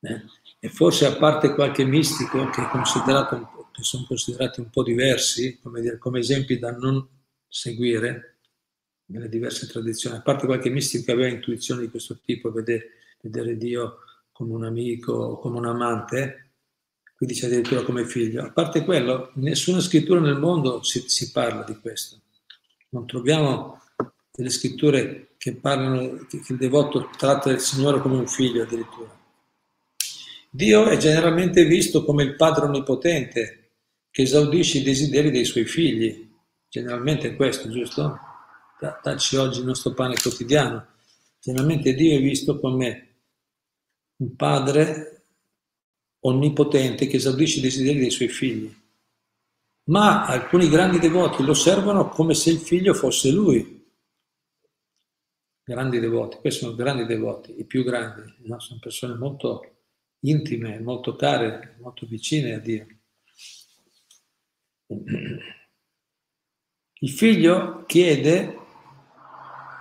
eh? 0.00 0.22
e 0.60 0.68
forse 0.68 1.06
a 1.06 1.16
parte 1.16 1.54
qualche 1.54 1.84
mistico 1.84 2.48
che, 2.50 2.62
che, 2.62 3.82
sono 3.82 4.04
considerati 4.06 4.60
un 4.60 4.70
po' 4.70 4.82
diversi, 4.82 5.58
come, 5.60 5.80
dire, 5.80 5.98
come 5.98 6.20
esempi 6.20 6.58
da 6.58 6.70
non 6.70 7.06
seguire 7.56 8.40
nelle 9.06 9.30
diverse 9.30 9.66
tradizioni, 9.66 10.16
a 10.16 10.20
parte 10.20 10.44
qualche 10.44 10.68
mistico 10.68 11.04
che 11.04 11.12
aveva 11.12 11.28
intuizioni 11.28 11.82
di 11.82 11.88
questo 11.88 12.18
tipo, 12.22 12.52
vedere, 12.52 12.90
vedere 13.22 13.56
Dio 13.56 14.00
come 14.30 14.52
un 14.52 14.64
amico, 14.64 15.38
come 15.38 15.56
un 15.56 15.64
amante, 15.64 16.50
qui 17.16 17.26
dice 17.26 17.46
addirittura 17.46 17.82
come 17.82 18.04
figlio. 18.04 18.42
A 18.42 18.52
parte 18.52 18.84
quello, 18.84 19.32
in 19.36 19.44
nessuna 19.44 19.80
scrittura 19.80 20.20
nel 20.20 20.38
mondo 20.38 20.82
si, 20.82 21.04
si 21.06 21.30
parla 21.30 21.62
di 21.62 21.76
questo. 21.76 22.20
Non 22.90 23.06
troviamo 23.06 23.80
delle 24.30 24.50
scritture 24.50 25.28
che 25.38 25.54
parlano 25.54 26.26
che 26.28 26.42
il 26.46 26.58
devoto 26.58 27.08
tratta 27.16 27.50
il 27.50 27.60
Signore 27.60 28.00
come 28.00 28.16
un 28.16 28.26
figlio 28.26 28.64
addirittura. 28.64 29.18
Dio 30.50 30.86
è 30.88 30.96
generalmente 30.98 31.64
visto 31.64 32.04
come 32.04 32.22
il 32.22 32.36
Padre 32.36 32.66
Onnipotente 32.66 33.70
che 34.10 34.22
esaudisce 34.22 34.78
i 34.78 34.82
desideri 34.82 35.30
dei 35.30 35.44
suoi 35.44 35.64
figli, 35.64 36.25
Generalmente 36.76 37.28
è 37.28 37.36
questo, 37.36 37.70
giusto? 37.70 38.18
Dacci 39.02 39.36
oggi 39.36 39.60
il 39.60 39.64
nostro 39.64 39.94
pane 39.94 40.14
quotidiano. 40.20 40.86
Generalmente 41.40 41.94
Dio 41.94 42.18
è 42.18 42.20
visto 42.20 42.60
come 42.60 43.14
un 44.16 44.36
padre 44.36 45.28
onnipotente 46.20 47.06
che 47.06 47.16
esaudisce 47.16 47.60
i 47.60 47.62
desideri 47.62 48.00
dei 48.00 48.10
suoi 48.10 48.28
figli. 48.28 48.70
Ma 49.84 50.26
alcuni 50.26 50.68
grandi 50.68 50.98
devoti 50.98 51.42
lo 51.42 51.52
osservano 51.52 52.10
come 52.10 52.34
se 52.34 52.50
il 52.50 52.58
figlio 52.58 52.92
fosse 52.92 53.30
lui. 53.30 53.90
Grandi 55.64 55.98
devoti, 55.98 56.36
questi 56.36 56.60
sono 56.60 56.74
grandi 56.74 57.06
devoti, 57.06 57.58
i 57.58 57.64
più 57.64 57.84
grandi, 57.84 58.34
no? 58.40 58.60
sono 58.60 58.80
persone 58.82 59.14
molto 59.14 59.78
intime, 60.20 60.78
molto 60.78 61.16
care, 61.16 61.78
molto 61.80 62.04
vicine 62.04 62.52
a 62.52 62.58
Dio. 62.58 62.86
Il 67.00 67.10
figlio 67.10 67.84
chiede, 67.84 68.58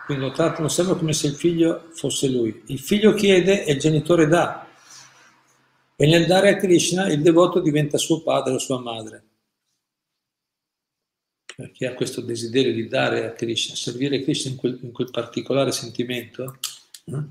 quindi 0.05 0.25
lo 0.25 0.31
trattano 0.31 0.67
sempre 0.67 0.97
come 0.97 1.13
se 1.13 1.27
il 1.27 1.35
figlio 1.35 1.89
fosse 1.93 2.27
lui. 2.27 2.63
Il 2.67 2.79
figlio 2.79 3.13
chiede 3.13 3.63
e 3.63 3.73
il 3.73 3.79
genitore 3.79 4.27
dà. 4.27 4.67
E 5.95 6.07
nel 6.07 6.25
dare 6.25 6.49
a 6.49 6.55
Krishna 6.57 7.07
il 7.07 7.21
devoto 7.21 7.61
diventa 7.61 7.97
suo 7.97 8.21
padre 8.21 8.53
o 8.53 8.59
sua 8.59 8.81
madre. 8.81 9.23
chi 11.71 11.85
ha 11.85 11.93
questo 11.93 12.19
desiderio 12.19 12.73
di 12.73 12.89
dare 12.89 13.27
a 13.27 13.31
Krishna, 13.31 13.75
servire 13.75 14.21
Krishna 14.21 14.51
in 14.51 14.57
quel, 14.57 14.77
in 14.81 14.91
quel 14.91 15.09
particolare 15.09 15.71
sentimento, 15.71 16.59
eh, 17.05 17.23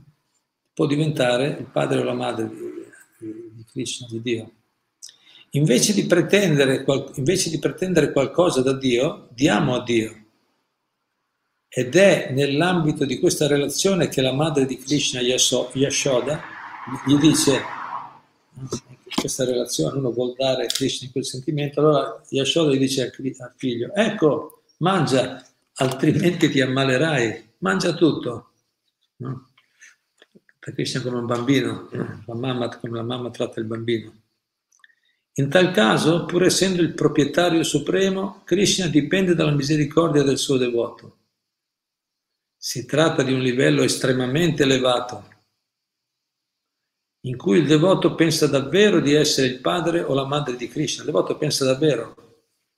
può 0.72 0.86
diventare 0.86 1.58
il 1.58 1.66
padre 1.66 1.98
o 1.98 2.04
la 2.04 2.14
madre 2.14 2.48
di, 2.48 3.52
di 3.52 3.64
Krishna, 3.70 4.06
di 4.08 4.22
Dio. 4.22 4.52
Invece 5.54 5.92
di, 5.94 6.08
invece 7.14 7.50
di 7.50 7.58
pretendere 7.58 8.12
qualcosa 8.12 8.61
da 8.61 8.73
Dio, 8.73 9.28
diamo 9.32 9.76
a 9.76 9.82
Dio. 9.84 10.23
Ed 11.68 11.94
è 11.94 12.30
nell'ambito 12.32 13.04
di 13.04 13.20
questa 13.20 13.46
relazione 13.46 14.08
che 14.08 14.20
la 14.20 14.32
madre 14.32 14.66
di 14.66 14.78
Krishna, 14.78 15.20
Yashoda, 15.20 16.40
gli 17.06 17.16
dice, 17.18 17.61
questa 19.14 19.44
relazione 19.44 19.99
uno 19.99 20.11
vuol 20.11 20.34
dare 20.37 20.64
a 20.64 20.66
Krishna 20.66 21.08
quel 21.12 21.25
sentimento, 21.25 21.80
allora 21.80 22.20
Yashoda 22.30 22.73
gli 22.73 22.78
dice 22.78 23.12
al 23.38 23.52
figlio, 23.56 23.92
ecco, 23.94 24.62
mangia, 24.78 25.44
altrimenti 25.75 26.50
ti 26.50 26.61
ammalerai, 26.61 27.54
mangia 27.58 27.94
tutto. 27.94 28.50
No? 29.16 29.50
Per 30.58 30.75
Krishna 30.75 31.00
come 31.00 31.18
un 31.18 31.26
bambino, 31.26 31.88
la 32.26 32.34
mamma, 32.34 32.76
come 32.76 32.96
la 32.96 33.04
mamma 33.04 33.30
tratta 33.30 33.61
il 33.61 33.66
bambino. 33.66 34.23
In 35.36 35.50
tal 35.50 35.72
caso, 35.72 36.26
pur 36.26 36.44
essendo 36.44 36.80
il 36.80 36.94
proprietario 36.94 37.64
supremo, 37.64 38.42
Krishna 38.44 38.86
dipende 38.86 39.34
dalla 39.34 39.50
misericordia 39.50 40.22
del 40.22 40.38
suo 40.38 40.56
devoto. 40.56 41.18
Si 42.56 42.86
tratta 42.86 43.22
di 43.24 43.32
un 43.32 43.40
livello 43.40 43.82
estremamente 43.82 44.62
elevato, 44.62 45.28
in 47.22 47.36
cui 47.36 47.58
il 47.58 47.66
devoto 47.66 48.14
pensa 48.14 48.46
davvero 48.46 49.00
di 49.00 49.12
essere 49.12 49.48
il 49.48 49.60
padre 49.60 50.02
o 50.02 50.14
la 50.14 50.24
madre 50.24 50.56
di 50.56 50.68
Krishna. 50.68 51.02
Il 51.02 51.10
devoto 51.10 51.36
pensa 51.36 51.64
davvero. 51.64 52.14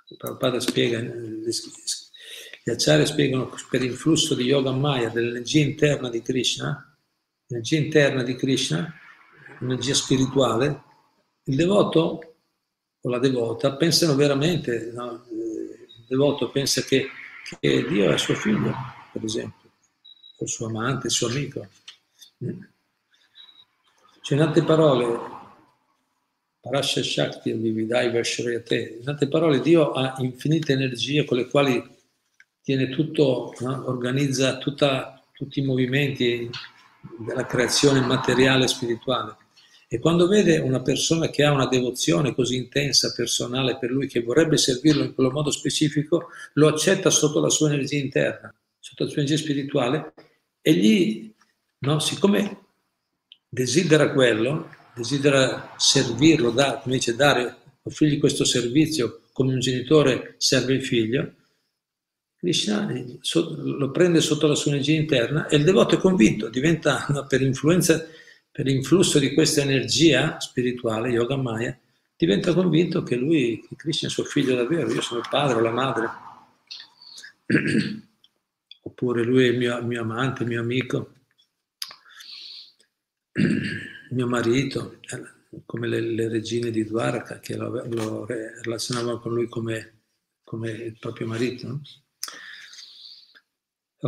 Il 0.08 0.36
padre 0.38 0.60
spiega, 0.60 0.98
gli 1.00 2.70
acciari 2.70 3.04
spiegano 3.04 3.52
per 3.68 3.82
il 3.82 3.94
flusso 3.94 4.34
di 4.34 4.44
Yoga 4.44 4.72
Maya, 4.72 5.10
dell'energia 5.10 5.60
interna 5.60 6.08
di 6.08 6.22
Krishna, 6.22 6.96
l'energia 7.48 7.76
interna 7.76 8.22
di 8.22 8.34
Krishna, 8.34 8.92
l'energia 9.60 9.94
spirituale, 9.94 10.82
il 11.44 11.56
devoto 11.56 12.25
o 13.06 13.08
la 13.08 13.18
devota 13.18 13.76
pensano 13.76 14.16
veramente, 14.16 14.90
no? 14.92 15.24
il 15.30 16.04
devoto 16.08 16.50
pensa 16.50 16.82
che, 16.82 17.08
che 17.60 17.86
Dio 17.86 18.10
è 18.10 18.18
suo 18.18 18.34
figlio, 18.34 18.74
per 19.12 19.24
esempio 19.24 19.70
o 20.38 20.46
suo 20.46 20.66
amante, 20.66 21.06
il 21.06 21.12
suo 21.12 21.28
amico. 21.28 21.66
Cioè, 24.20 24.36
in 24.36 24.42
altre 24.42 24.64
parole, 24.64 25.18
Parasha 26.60 27.02
Shakti 27.02 27.52
Vividai 27.52 28.10
Vashriyate, 28.10 28.98
in 29.00 29.08
altre 29.08 29.28
parole, 29.28 29.60
Dio 29.60 29.92
ha 29.92 30.16
infinite 30.18 30.72
energie 30.72 31.24
con 31.24 31.38
le 31.38 31.46
quali 31.46 31.82
tiene 32.60 32.88
tutto, 32.88 33.54
no? 33.60 33.88
organizza 33.88 34.58
tutta, 34.58 35.22
tutti 35.32 35.60
i 35.60 35.64
movimenti 35.64 36.50
della 37.18 37.46
creazione 37.46 38.00
materiale 38.00 38.64
e 38.64 38.68
spirituale. 38.68 39.36
E 39.88 40.00
quando 40.00 40.26
vede 40.26 40.58
una 40.58 40.82
persona 40.82 41.30
che 41.30 41.44
ha 41.44 41.52
una 41.52 41.68
devozione 41.68 42.34
così 42.34 42.56
intensa, 42.56 43.12
personale 43.14 43.78
per 43.78 43.90
lui, 43.90 44.08
che 44.08 44.22
vorrebbe 44.22 44.56
servirlo 44.56 45.04
in 45.04 45.14
quello 45.14 45.30
modo 45.30 45.50
specifico, 45.50 46.28
lo 46.54 46.68
accetta 46.68 47.08
sotto 47.10 47.40
la 47.40 47.50
sua 47.50 47.72
energia 47.72 47.98
interna, 47.98 48.52
sotto 48.78 49.04
la 49.04 49.10
sua 49.10 49.22
energia 49.22 49.42
spirituale 49.42 50.14
e 50.60 50.72
gli, 50.74 51.32
no, 51.78 52.00
siccome 52.00 52.64
desidera 53.48 54.12
quello, 54.12 54.70
desidera 54.94 55.74
servirlo, 55.76 56.50
da, 56.50 56.78
come 56.82 56.96
dice, 56.96 57.14
dare, 57.14 57.56
offrirgli 57.82 58.18
questo 58.18 58.44
servizio 58.44 59.20
come 59.32 59.52
un 59.52 59.60
genitore 59.60 60.34
serve 60.38 60.72
il 60.72 60.84
figlio, 60.84 61.32
Krishna 62.38 62.90
lo 63.56 63.90
prende 63.90 64.20
sotto 64.20 64.46
la 64.46 64.54
sua 64.54 64.72
energia 64.72 64.92
interna 64.92 65.46
e 65.46 65.56
il 65.56 65.64
devoto 65.64 65.94
è 65.94 65.98
convinto, 65.98 66.48
diventa 66.48 67.06
per 67.28 67.40
influenza, 67.40 68.06
per 68.56 68.68
influsso 68.68 69.18
di 69.18 69.34
questa 69.34 69.60
energia 69.60 70.40
spirituale, 70.40 71.10
Yoga 71.10 71.36
Maya, 71.36 71.78
diventa 72.16 72.54
convinto 72.54 73.02
che 73.02 73.14
lui, 73.14 73.62
che 73.68 73.76
Krishna 73.76 74.08
è 74.08 74.10
suo 74.10 74.24
figlio 74.24 74.56
davvero, 74.56 74.90
io 74.90 75.02
sono 75.02 75.20
il 75.20 75.26
padre 75.28 75.56
o 75.56 75.60
la 75.60 75.70
madre. 75.70 76.08
oppure 78.80 79.24
lui 79.24 79.44
è 79.44 79.48
il 79.48 79.58
mio, 79.58 79.82
mio 79.82 80.00
amante, 80.00 80.44
il 80.44 80.48
mio 80.48 80.62
amico, 80.62 81.12
il 83.34 84.08
mio 84.16 84.26
marito, 84.26 85.00
come 85.66 85.86
le, 85.86 86.00
le 86.00 86.28
regine 86.30 86.70
di 86.70 86.86
Dwarka 86.86 87.38
che 87.40 87.56
lo, 87.56 87.84
lo 87.88 88.24
relazionavano 88.24 89.20
con 89.20 89.34
lui 89.34 89.50
come, 89.50 90.04
come 90.42 90.70
il 90.70 90.96
proprio 90.98 91.26
marito. 91.26 91.68
No? 91.68 91.82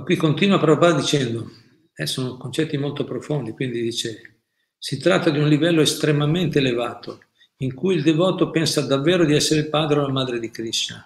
Qui 0.03 0.17
continua 0.17 0.59
Prabhupada 0.59 0.99
dicendo, 0.99 1.51
eh, 1.93 2.07
sono 2.07 2.39
concetti 2.39 2.79
molto 2.79 3.05
profondi, 3.05 3.53
quindi 3.53 3.83
dice, 3.83 4.37
si 4.79 4.99
tratta 4.99 5.31
di 5.31 5.39
un 5.39 5.49
livello 5.49 5.81
estremamente 5.81 6.59
elevato, 6.59 7.23
in 7.59 7.75
cui 7.75 7.97
il 7.97 8.03
devoto 8.03 8.51
pensa 8.51 8.81
davvero 8.83 9.25
di 9.25 9.35
essere 9.35 9.61
il 9.61 9.69
padre 9.69 9.99
o 9.99 10.03
la 10.03 10.13
madre 10.13 10.39
di 10.39 10.51
Krishna. 10.51 11.05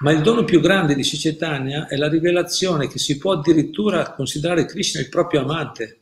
Ma 0.00 0.10
il 0.10 0.22
dono 0.22 0.44
più 0.44 0.60
grande 0.60 0.94
di 0.94 1.04
Cicetania 1.04 1.86
è 1.86 1.96
la 1.96 2.08
rivelazione 2.08 2.88
che 2.88 2.98
si 2.98 3.18
può 3.18 3.32
addirittura 3.32 4.12
considerare 4.14 4.64
Krishna 4.64 5.00
il 5.00 5.08
proprio 5.08 5.42
amante, 5.42 6.00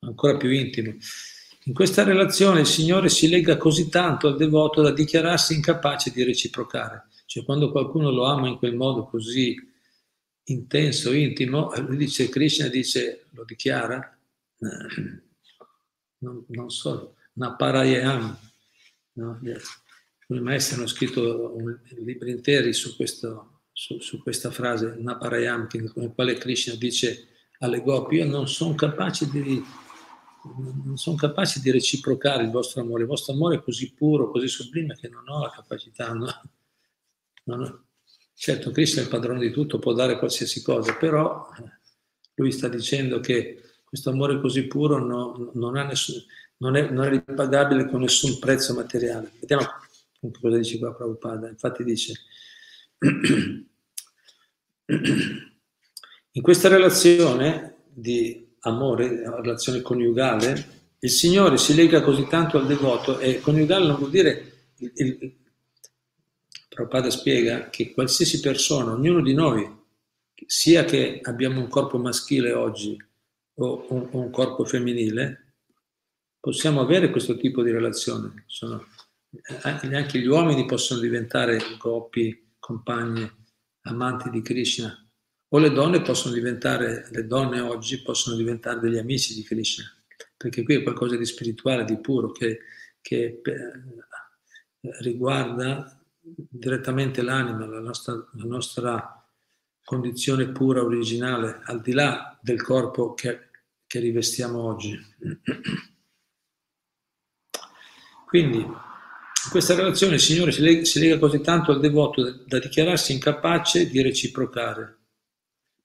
ancora 0.00 0.36
più 0.36 0.50
intimo. 0.50 0.94
In 1.64 1.74
questa 1.74 2.02
relazione 2.02 2.60
il 2.60 2.66
Signore 2.66 3.08
si 3.08 3.28
lega 3.28 3.56
così 3.56 3.88
tanto 3.88 4.26
al 4.26 4.36
devoto 4.36 4.82
da 4.82 4.90
dichiararsi 4.90 5.54
incapace 5.54 6.10
di 6.10 6.22
reciprocare. 6.24 7.06
Cioè 7.24 7.44
quando 7.44 7.70
qualcuno 7.70 8.10
lo 8.10 8.24
ama 8.24 8.48
in 8.48 8.56
quel 8.56 8.74
modo 8.74 9.04
così 9.04 9.54
intenso, 10.44 11.12
intimo, 11.12 11.72
lui 11.76 11.96
dice, 11.96 12.28
Krishna 12.28 12.68
dice, 12.68 13.26
lo 13.32 13.44
dichiara, 13.44 14.17
non, 14.58 16.44
non 16.48 16.70
solo, 16.70 17.16
Naparayam, 17.34 18.38
no? 19.14 19.40
Alcuni 20.20 20.40
maestri 20.40 20.76
hanno 20.76 20.86
scritto 20.86 21.56
libri 22.04 22.30
interi 22.30 22.72
su, 22.72 22.94
questo, 22.96 23.62
su, 23.72 23.98
su 24.00 24.22
questa 24.22 24.50
frase, 24.50 24.96
Naparayam, 24.98 25.68
con 25.92 26.02
il 26.02 26.12
quale 26.14 26.34
Krishna 26.34 26.74
dice 26.74 27.28
alle 27.60 27.82
gopi, 27.82 28.16
io 28.16 28.26
non 28.26 28.48
sono 28.48 28.74
capace 28.74 29.28
di, 29.30 29.64
non 30.84 30.96
sono 30.96 31.16
capace 31.16 31.60
di 31.60 31.70
reciprocare 31.70 32.44
il 32.44 32.50
vostro 32.50 32.82
amore, 32.82 33.02
il 33.02 33.08
vostro 33.08 33.32
amore 33.32 33.56
è 33.56 33.62
così 33.62 33.92
puro, 33.94 34.30
così 34.30 34.48
sublime 34.48 34.96
che 34.96 35.08
non 35.08 35.28
ho 35.28 35.40
la 35.40 35.50
capacità. 35.50 36.12
No? 36.12 36.26
Ho, 37.46 37.84
certo, 38.34 38.70
Krishna 38.70 39.00
è 39.00 39.04
il 39.04 39.10
padrone 39.10 39.40
di 39.40 39.50
tutto, 39.50 39.78
può 39.78 39.92
dare 39.92 40.18
qualsiasi 40.18 40.62
cosa, 40.62 40.94
però 40.96 41.48
lui 42.34 42.52
sta 42.52 42.68
dicendo 42.68 43.20
che 43.20 43.62
questo 43.88 44.10
amore 44.10 44.38
così 44.38 44.66
puro 44.66 44.98
no, 44.98 45.50
non, 45.54 45.72
nessun, 45.86 46.22
non, 46.58 46.76
è, 46.76 46.90
non, 46.90 47.06
è, 47.06 47.08
ripagabile 47.08 47.88
con 47.88 48.02
nessun 48.02 48.38
prezzo 48.38 48.74
materiale. 48.74 49.32
Vediamo 49.40 49.66
cosa 50.40 50.56
dice 50.58 50.78
qua 50.78 50.94
Prabhupada. 50.94 51.48
Infatti 51.48 51.84
dice, 51.84 52.12
in 56.32 56.42
questa 56.42 56.68
relazione 56.68 57.76
di 57.88 58.46
amore, 58.60 59.22
relazione 59.40 59.80
coniugale, 59.80 60.76
il 60.98 61.10
Signore 61.10 61.56
si 61.56 61.74
lega 61.74 62.02
così 62.02 62.26
tanto 62.28 62.58
al 62.58 62.66
devoto 62.66 63.18
e 63.18 63.40
coniugale 63.40 63.86
non 63.86 63.96
vuol 63.96 64.10
dire, 64.10 64.52
il, 64.76 64.92
il, 64.96 65.36
Prabhupada 66.68 67.08
spiega 67.08 67.70
che 67.70 67.92
qualsiasi 67.92 68.40
persona, 68.40 68.92
ognuno 68.92 69.22
di 69.22 69.32
noi, 69.32 69.76
sia 70.44 70.84
che 70.84 71.20
abbiamo 71.22 71.60
un 71.60 71.68
corpo 71.68 71.96
maschile 71.98 72.52
oggi 72.52 72.96
o 73.58 73.86
un, 73.90 74.08
un 74.12 74.30
corpo 74.30 74.64
femminile, 74.64 75.54
possiamo 76.40 76.80
avere 76.80 77.10
questo 77.10 77.36
tipo 77.36 77.62
di 77.62 77.70
relazione. 77.70 78.44
Sono 78.46 78.86
anche 79.62 80.18
gli 80.18 80.26
uomini 80.26 80.64
possono 80.64 81.00
diventare 81.00 81.60
coppie, 81.76 82.52
compagne, 82.58 83.36
amanti 83.82 84.30
di 84.30 84.40
Krishna, 84.40 84.96
o 85.50 85.58
le 85.58 85.70
donne 85.70 86.00
possono 86.00 86.34
diventare, 86.34 87.08
le 87.10 87.26
donne 87.26 87.60
oggi 87.60 88.02
possono 88.02 88.36
diventare 88.36 88.80
degli 88.80 88.96
amici 88.96 89.34
di 89.34 89.42
Krishna, 89.42 89.84
perché 90.36 90.62
qui 90.62 90.76
è 90.76 90.82
qualcosa 90.82 91.16
di 91.16 91.26
spirituale, 91.26 91.84
di 91.84 91.98
puro, 91.98 92.30
che, 92.30 92.60
che 93.02 93.42
riguarda 95.00 96.00
direttamente 96.20 97.20
l'anima, 97.20 97.66
la 97.66 97.80
nostra, 97.80 98.14
la 98.14 98.44
nostra, 98.44 99.18
condizione 99.88 100.50
pura, 100.50 100.82
originale, 100.82 101.60
al 101.64 101.80
di 101.80 101.92
là 101.92 102.38
del 102.42 102.62
corpo 102.62 103.14
che, 103.14 103.47
che 103.88 103.98
rivestiamo 103.98 104.62
oggi. 104.62 104.96
Quindi 108.26 108.58
in 108.58 109.50
questa 109.50 109.74
relazione 109.74 110.14
il 110.14 110.20
Signore 110.20 110.52
si 110.52 110.60
lega, 110.60 110.84
si 110.84 111.00
lega 111.00 111.18
così 111.18 111.40
tanto 111.40 111.72
al 111.72 111.80
devoto 111.80 112.44
da 112.44 112.58
dichiararsi 112.58 113.14
incapace 113.14 113.88
di 113.88 114.02
reciprocare. 114.02 114.98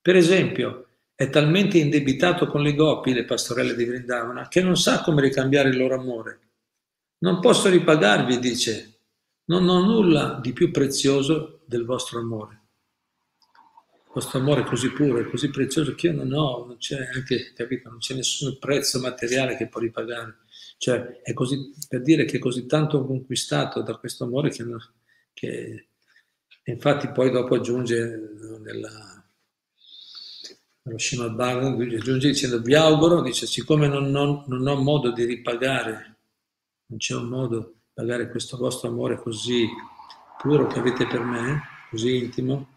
Per 0.02 0.18
esempio, 0.18 0.88
è 1.16 1.30
talmente 1.30 1.78
indebitato 1.78 2.48
con 2.48 2.62
le 2.62 2.76
gopi, 2.76 3.14
le 3.14 3.24
pastorelle 3.24 3.74
di 3.74 3.86
Vrindavana, 3.86 4.50
che 4.50 4.62
non 4.62 4.76
sa 4.76 5.02
come 5.02 5.22
ricambiare 5.22 5.70
il 5.70 5.78
loro 5.78 5.96
amore. 5.96 6.40
Non 7.20 7.40
posso 7.40 7.70
ripagarvi, 7.70 8.38
dice, 8.40 9.00
non 9.46 9.68
ho 9.70 9.80
nulla 9.80 10.40
di 10.42 10.52
più 10.52 10.72
prezioso 10.72 11.62
del 11.66 11.86
vostro 11.86 12.20
amore. 12.20 12.63
Vostro 14.14 14.40
amore 14.40 14.64
così 14.64 14.92
puro, 14.92 15.20
è 15.20 15.26
così 15.26 15.50
prezioso 15.50 15.96
che 15.96 16.08
io 16.08 16.14
non 16.14 16.32
ho, 16.34 16.66
non 16.66 16.78
c'è 16.78 17.10
anche, 17.14 17.52
capito, 17.56 17.90
non 17.90 17.98
c'è 17.98 18.14
nessun 18.14 18.60
prezzo 18.60 19.00
materiale 19.00 19.58
che 19.58 19.68
può 19.68 19.80
ripagare. 19.80 20.38
Cioè, 20.78 21.22
è 21.22 21.34
così, 21.34 21.74
per 21.88 22.02
dire 22.02 22.26
che 22.26 22.38
è 22.38 22.40
così 22.40 22.68
tanto 22.68 23.06
conquistato 23.06 23.82
da 23.82 23.96
questo 23.96 24.26
amore 24.26 24.50
che, 24.52 24.66
che 25.34 25.88
infatti 26.66 27.10
poi 27.10 27.32
dopo 27.32 27.56
aggiunge 27.56 28.60
nella, 28.62 29.26
nello 30.84 31.00
Srimad 31.00 31.34
Bhagavatam, 31.34 31.82
aggiunge 31.82 32.28
dicendo 32.28 32.62
vi 32.62 32.76
auguro, 32.76 33.22
dice, 33.22 33.48
siccome 33.48 33.88
non, 33.88 34.12
non, 34.12 34.44
non 34.48 34.68
ho 34.68 34.76
modo 34.76 35.12
di 35.12 35.26
ripagare, 35.26 36.18
non 36.88 37.00
c'è 37.00 37.16
un 37.16 37.30
modo 37.30 37.76
pagare 37.94 38.30
questo 38.30 38.58
vostro 38.58 38.90
amore 38.90 39.18
così 39.18 39.68
puro 40.38 40.68
che 40.68 40.80
avete 40.80 41.08
per 41.08 41.22
me, 41.22 41.62
così 41.90 42.18
intimo, 42.18 42.73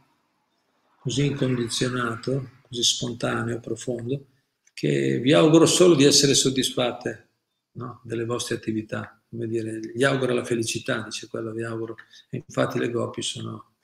così 1.07 1.27
incondizionato, 1.27 2.51
così 2.63 2.83
spontaneo, 2.83 3.61
profondo, 3.61 4.27
che 4.75 5.21
vi 5.21 5.33
auguro 5.33 5.65
solo 5.65 5.95
di 5.95 6.03
essere 6.03 6.35
soddisfatte 6.35 7.29
no? 7.75 8.01
delle 8.03 8.25
vostre 8.25 8.57
attività. 8.57 9.23
Come 9.31 9.47
dire, 9.47 9.79
gli 9.95 10.03
auguro 10.03 10.35
la 10.35 10.43
felicità, 10.43 11.03
dice 11.03 11.29
quello, 11.29 11.53
vi 11.53 11.63
auguro. 11.63 11.95
E 12.29 12.43
infatti 12.45 12.81
le 12.81 12.91
gopi 12.91 13.23
sono, 13.23 13.75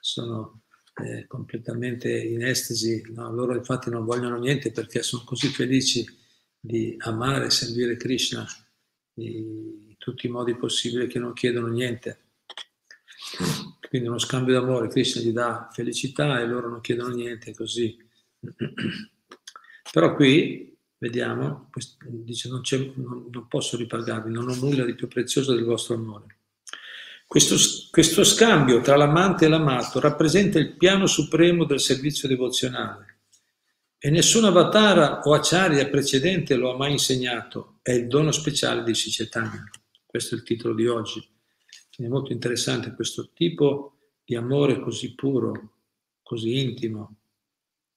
sono 0.00 0.62
eh, 1.04 1.26
completamente 1.26 2.18
in 2.18 2.46
estasi, 2.46 3.02
no? 3.12 3.30
loro 3.30 3.54
infatti 3.54 3.90
non 3.90 4.06
vogliono 4.06 4.38
niente 4.38 4.72
perché 4.72 5.02
sono 5.02 5.22
così 5.24 5.48
felici 5.48 6.06
di 6.58 6.94
amare 7.00 7.44
e 7.44 7.50
servire 7.50 7.98
Krishna. 7.98 8.46
Di, 9.12 9.94
tutti 9.98 10.28
i 10.28 10.30
modi 10.30 10.56
possibili 10.56 11.08
che 11.08 11.18
non 11.18 11.34
chiedono 11.34 11.66
niente. 11.66 12.20
Quindi 13.90 14.06
uno 14.06 14.18
scambio 14.18 14.54
d'amore, 14.54 14.86
Krishna 14.86 15.20
gli 15.20 15.32
dà 15.32 15.68
felicità 15.72 16.38
e 16.38 16.46
loro 16.46 16.68
non 16.68 16.80
chiedono 16.80 17.12
niente, 17.12 17.52
così. 17.52 17.98
Però 19.90 20.14
qui, 20.14 20.78
vediamo, 20.96 21.72
dice 22.06 22.48
non, 22.48 22.60
non, 22.94 23.26
non 23.28 23.48
posso 23.48 23.76
ripagarvi, 23.76 24.30
non 24.30 24.48
ho 24.48 24.54
nulla 24.54 24.84
di 24.84 24.94
più 24.94 25.08
prezioso 25.08 25.52
del 25.56 25.64
vostro 25.64 25.96
amore. 25.96 26.36
Questo, 27.26 27.56
questo 27.90 28.22
scambio 28.22 28.80
tra 28.80 28.94
l'amante 28.94 29.46
e 29.46 29.48
l'amato 29.48 29.98
rappresenta 29.98 30.60
il 30.60 30.76
piano 30.76 31.06
supremo 31.06 31.64
del 31.64 31.80
servizio 31.80 32.28
devozionale 32.28 33.22
e 33.98 34.08
nessun 34.08 34.44
avatara 34.44 35.22
o 35.22 35.34
acharya 35.34 35.88
precedente 35.88 36.54
lo 36.54 36.72
ha 36.72 36.76
mai 36.76 36.92
insegnato, 36.92 37.80
è 37.82 37.90
il 37.90 38.06
dono 38.06 38.30
speciale 38.30 38.84
di 38.84 38.94
Sicetania. 38.94 39.68
Questo 40.06 40.36
è 40.36 40.38
il 40.38 40.44
titolo 40.44 40.74
di 40.74 40.86
oggi. 40.86 41.29
Quindi 42.00 42.16
è 42.16 42.18
molto 42.18 42.32
interessante 42.32 42.94
questo 42.94 43.28
tipo 43.34 43.98
di 44.24 44.34
amore 44.34 44.80
così 44.80 45.14
puro, 45.14 45.74
così 46.22 46.58
intimo, 46.58 47.16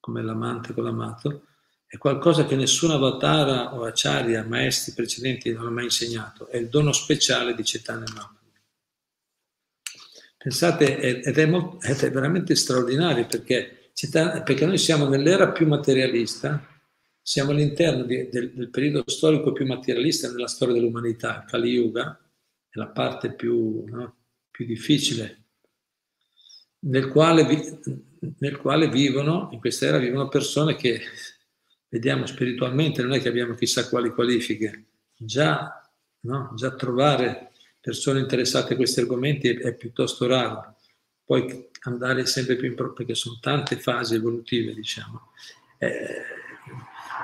come 0.02 0.22
l'amante 0.22 0.74
con 0.74 0.84
l'amato, 0.84 1.46
è 1.88 1.98
qualcosa 1.98 2.46
che 2.46 2.58
nessun 2.58 2.92
avatara 2.92 3.74
o 3.74 3.86
acharya, 3.86 4.44
maestri 4.44 4.92
precedenti, 4.92 5.54
non 5.54 5.68
ha 5.68 5.70
mai 5.70 5.86
insegnato. 5.86 6.48
È 6.48 6.58
il 6.58 6.68
dono 6.68 6.92
speciale 6.92 7.56
di 7.56 7.62
Chaitanya 7.64 8.12
Mahaprabhu. 8.14 8.52
Pensate, 10.38 11.24
ed 11.24 11.38
è, 11.38 11.46
molto, 11.46 11.80
ed 11.80 12.02
è 12.02 12.12
veramente 12.12 12.56
straordinario 12.56 13.26
perché, 13.26 13.90
perché 14.44 14.66
noi 14.66 14.80
siamo 14.80 15.08
nell'era 15.08 15.54
più 15.54 15.66
materialista, 15.66 16.62
siamo 17.22 17.52
all'interno 17.52 18.04
di, 18.04 18.28
del, 18.28 18.52
del, 18.52 18.70
periodo 18.70 19.04
storico 19.06 19.54
più 19.54 19.66
materialista 19.66 20.30
nella 20.30 20.48
storia 20.48 20.74
dell'umanità, 20.74 21.46
Kali 21.48 21.70
Yuga, 21.70 22.18
è 22.74 22.80
la 22.80 22.88
parte 22.88 23.34
più, 23.34 23.84
no, 23.86 24.16
più 24.50 24.66
difficile, 24.66 25.42
nel 26.80 27.08
quale, 27.10 27.46
vi, 27.46 27.80
nel 28.40 28.58
quale 28.58 28.90
vivono, 28.90 29.50
in 29.52 29.60
questa 29.60 29.86
era 29.86 30.00
vivono 30.00 30.28
persone 30.28 30.76
che 30.76 31.02
vediamo 31.88 32.26
spiritualmente, 32.26 33.04
non 33.04 33.14
è 33.14 33.22
che 33.22 33.30
abbiamo 33.30 33.54
chissà 33.54 33.88
quali 33.88 34.10
qualifiche, 34.10 34.86
già, 35.16 35.88
no, 36.22 36.52
già 36.56 36.74
trovare 36.74 37.52
persone 37.80 38.20
interessate 38.20 38.74
a 38.74 38.76
questi 38.76 39.02
argomenti 39.02 39.50
è, 39.50 39.60
è 39.60 39.76
piuttosto 39.76 40.26
raro, 40.26 40.78
poi 41.24 41.70
andare 41.82 42.26
sempre 42.26 42.56
più 42.56 42.68
in 42.68 42.76
pro, 42.76 42.94
perché 42.94 43.14
sono 43.14 43.38
tante 43.40 43.78
fasi 43.78 44.16
evolutive, 44.16 44.74
diciamo. 44.74 45.32
Eh, 45.78 46.42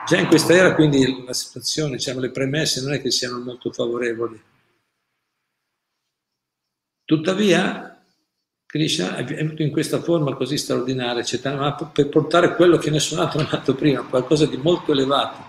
Già 0.06 0.18
in 0.18 0.28
questa 0.28 0.54
era 0.54 0.74
quindi 0.74 1.24
la 1.26 1.34
situazione, 1.34 1.98
diciamo, 1.98 2.20
le 2.20 2.32
premesse 2.32 2.82
non 2.82 2.94
è 2.94 3.02
che 3.02 3.12
siano 3.12 3.40
molto 3.40 3.72
favorevoli. 3.72 4.42
Tuttavia, 7.10 8.00
Krishna 8.68 9.16
è 9.16 9.24
venuto 9.24 9.64
in 9.64 9.72
questa 9.72 10.00
forma 10.00 10.36
così 10.36 10.60
straordinaria, 10.60 11.24
per 11.92 12.08
portare 12.08 12.54
quello 12.54 12.78
che 12.78 12.92
nessun 12.92 13.18
altro 13.18 13.40
ha 13.42 13.48
fatto 13.48 13.74
prima, 13.74 14.04
qualcosa 14.04 14.46
di 14.46 14.58
molto 14.58 14.92
elevato. 14.92 15.44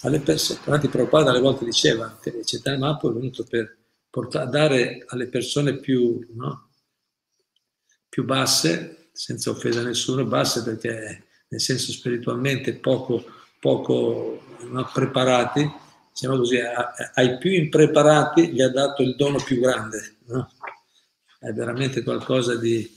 Alle 0.00 0.18
persone, 0.18 0.58
infatti 0.58 0.88
Prabhupada 0.88 1.30
alle 1.30 1.38
volte 1.38 1.64
diceva 1.64 2.18
che 2.20 2.40
Chaitanya 2.42 2.78
Mahaprabhu 2.78 3.14
è 3.14 3.20
venuto 3.20 3.44
per 3.48 3.76
portare, 4.10 4.50
dare 4.50 5.04
alle 5.06 5.28
persone 5.28 5.76
più, 5.76 6.26
no? 6.34 6.70
più 8.08 8.24
basse, 8.24 9.10
senza 9.12 9.50
offesa 9.50 9.78
a 9.78 9.84
nessuno, 9.84 10.24
basse 10.24 10.64
perché 10.64 11.26
nel 11.46 11.60
senso 11.60 11.92
spiritualmente 11.92 12.74
poco 12.74 13.24
poco 13.60 14.42
no, 14.68 14.90
preparati, 14.92 15.70
diciamo 16.12 16.38
così, 16.38 16.58
ai 17.14 17.38
più 17.38 17.52
impreparati 17.52 18.48
gli 18.48 18.60
ha 18.60 18.70
dato 18.70 19.02
il 19.02 19.14
dono 19.14 19.38
più 19.40 19.60
grande. 19.60 20.16
No? 20.24 20.50
È, 21.40 21.52
veramente 21.52 22.02
qualcosa 22.02 22.56
di, 22.56 22.88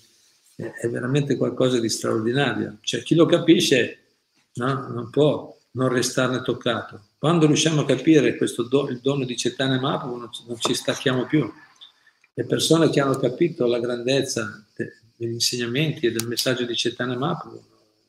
è 0.55 0.87
veramente 0.89 1.37
qualcosa 1.37 1.79
di 1.79 1.87
straordinario. 1.87 2.77
Cioè, 2.81 3.01
chi 3.01 3.15
lo 3.15 3.25
capisce 3.25 3.99
no, 4.55 4.87
non 4.89 5.09
può 5.09 5.57
non 5.71 5.89
restarne 5.89 6.41
toccato. 6.41 7.09
Quando 7.17 7.45
riusciamo 7.45 7.81
a 7.81 7.85
capire 7.85 8.35
questo 8.35 8.63
do, 8.63 8.89
il 8.89 8.99
dono 8.99 9.25
di 9.25 9.37
Cetane 9.37 9.79
Mahaprabhu 9.79 10.17
non, 10.17 10.29
non, 10.47 10.59
ci 10.59 10.73
stacchiamo 10.73 11.25
più. 11.25 11.51
Le 12.33 12.45
persone 12.45 12.89
che 12.89 12.99
hanno 12.99 13.17
capito 13.17 13.65
la 13.65 13.79
grandezza 13.79 14.65
de, 14.75 14.99
degli 15.15 15.33
insegnamenti 15.33 16.05
e 16.05 16.11
del 16.11 16.27
messaggio 16.27 16.65
di 16.65 16.75
Cetane 16.75 17.15
Mahaprabhu 17.15 17.63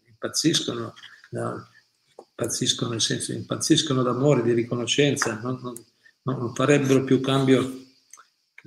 impazziscono, 0.08 0.94
no? 1.30 1.68
impazziscono 2.16 2.90
nel 2.90 3.00
senso 3.00 3.32
impazziscono 3.32 4.02
d'amore, 4.02 4.42
di 4.42 4.52
riconoscenza, 4.52 5.38
non, 5.40 5.60
non, 5.62 5.74
non 6.22 6.54
farebbero 6.54 7.04
più 7.04 7.20
cambio 7.20 7.82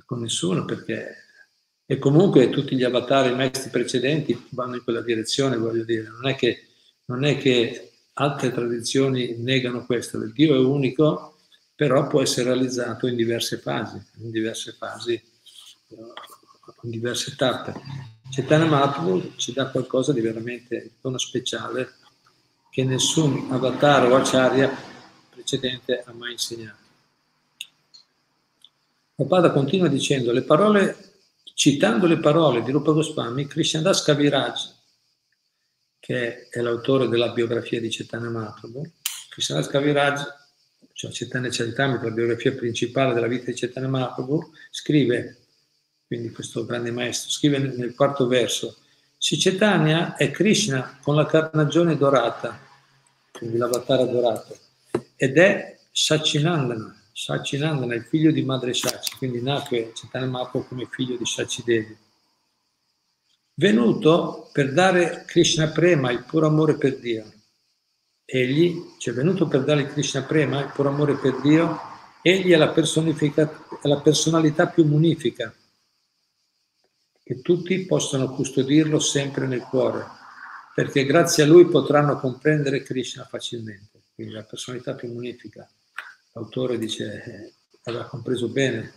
con 0.06 0.20
nessuno 0.20 0.64
perché 0.64 1.27
e 1.90 1.98
comunque 1.98 2.50
tutti 2.50 2.76
gli 2.76 2.84
avatar, 2.84 3.30
i 3.30 3.34
maestri 3.34 3.70
precedenti 3.70 4.38
vanno 4.50 4.74
in 4.74 4.84
quella 4.84 5.00
direzione, 5.00 5.56
voglio 5.56 5.84
dire, 5.84 6.06
non 6.10 6.28
è 6.28 6.34
che, 6.34 6.66
non 7.06 7.24
è 7.24 7.38
che 7.38 7.92
altre 8.12 8.52
tradizioni 8.52 9.36
negano 9.38 9.86
questo, 9.86 10.18
il 10.18 10.32
Dio 10.32 10.54
è 10.54 10.58
unico, 10.58 11.38
però 11.74 12.06
può 12.06 12.20
essere 12.20 12.50
realizzato 12.50 13.06
in 13.06 13.16
diverse 13.16 13.56
fasi, 13.56 13.96
in 14.18 14.30
diverse 14.30 14.72
fasi, 14.72 15.18
in 16.82 16.90
diverse 16.90 17.34
tappe. 17.36 17.72
Chaitanya 18.32 18.66
Mahaprabhu 18.66 19.36
ci 19.36 19.54
dà 19.54 19.70
qualcosa 19.70 20.12
di 20.12 20.20
veramente 20.20 20.90
dono 21.00 21.16
speciale 21.16 21.94
che 22.70 22.84
nessun 22.84 23.48
avatar 23.50 24.12
o 24.12 24.16
acharya 24.16 24.70
precedente 25.30 26.02
ha 26.04 26.12
mai 26.12 26.32
insegnato. 26.32 26.84
Prabhupada 29.14 29.52
continua 29.52 29.88
dicendo 29.88 30.32
le 30.32 30.42
parole, 30.42 31.08
citando 31.58 32.06
le 32.06 32.20
parole 32.20 32.62
di 32.62 32.70
Rupa 32.70 32.92
Goswami, 32.92 33.48
Krishnadas 33.48 34.04
Kaviraj, 34.04 34.74
che 35.98 36.48
è 36.48 36.60
l'autore 36.60 37.08
della 37.08 37.32
biografia 37.32 37.80
di 37.80 37.88
Chaitanya 37.88 38.30
Mahaprabhu, 38.30 38.88
Krishnadas 39.28 39.66
Kaviraj, 39.66 40.22
cioè 40.92 41.10
Chaitanya 41.10 41.48
Charitamrita, 41.50 42.04
la 42.04 42.10
biografia 42.12 42.54
principale 42.54 43.12
della 43.12 43.26
vita 43.26 43.46
di 43.46 43.54
Chaitanya 43.54 43.88
Mahaprabhu, 43.88 44.52
scrive, 44.70 45.38
quindi 46.06 46.30
questo 46.30 46.64
grande 46.64 46.92
maestro, 46.92 47.28
scrive 47.28 47.58
nel 47.58 47.92
quarto 47.92 48.28
verso, 48.28 48.76
Chaitanya 49.18 50.14
è 50.14 50.30
Krishna 50.30 51.00
con 51.02 51.16
la 51.16 51.26
carnagione 51.26 51.96
dorata, 51.96 52.56
quindi 53.32 53.56
l'avatar 53.56 53.98
adorato, 53.98 54.56
ed 55.16 55.36
è 55.36 55.76
Sachinandana. 55.90 56.97
Sachinandana, 57.20 57.96
il 57.96 58.04
figlio 58.04 58.30
di 58.30 58.44
madre 58.44 58.72
Sachi, 58.72 59.16
quindi 59.16 59.42
nacque 59.42 59.90
Chaitanya 59.92 60.46
come 60.46 60.86
figlio 60.88 61.16
di 61.16 61.26
Sachi 61.26 61.64
Devi. 61.64 61.96
Venuto 63.54 64.48
per 64.52 64.72
dare 64.72 65.24
Krishna 65.26 65.66
Prema, 65.66 66.12
il 66.12 66.22
puro 66.22 66.46
amore 66.46 66.76
per 66.76 67.00
Dio. 67.00 67.24
Egli, 68.24 68.94
cioè 68.98 69.14
venuto 69.14 69.48
per 69.48 69.64
dare 69.64 69.88
Krishna 69.88 70.22
Prema, 70.22 70.60
il 70.60 70.70
puro 70.72 70.90
amore 70.90 71.16
per 71.16 71.40
Dio, 71.40 71.76
egli 72.22 72.52
è 72.52 72.56
la, 72.56 72.72
è 72.72 73.88
la 73.88 74.00
personalità 74.00 74.68
più 74.68 74.84
munifica, 74.84 75.52
che 77.24 77.40
tutti 77.40 77.84
possano 77.84 78.30
custodirlo 78.30 79.00
sempre 79.00 79.48
nel 79.48 79.62
cuore 79.62 80.06
perché 80.72 81.04
grazie 81.04 81.42
a 81.42 81.46
lui 81.46 81.66
potranno 81.66 82.20
comprendere 82.20 82.84
Krishna 82.84 83.24
facilmente. 83.24 84.02
Quindi 84.14 84.34
la 84.34 84.44
personalità 84.44 84.94
più 84.94 85.12
munifica. 85.12 85.68
L'autore 86.38 86.78
dice, 86.78 87.24
eh, 87.24 87.52
aveva 87.84 88.04
compreso 88.04 88.48
bene, 88.48 88.92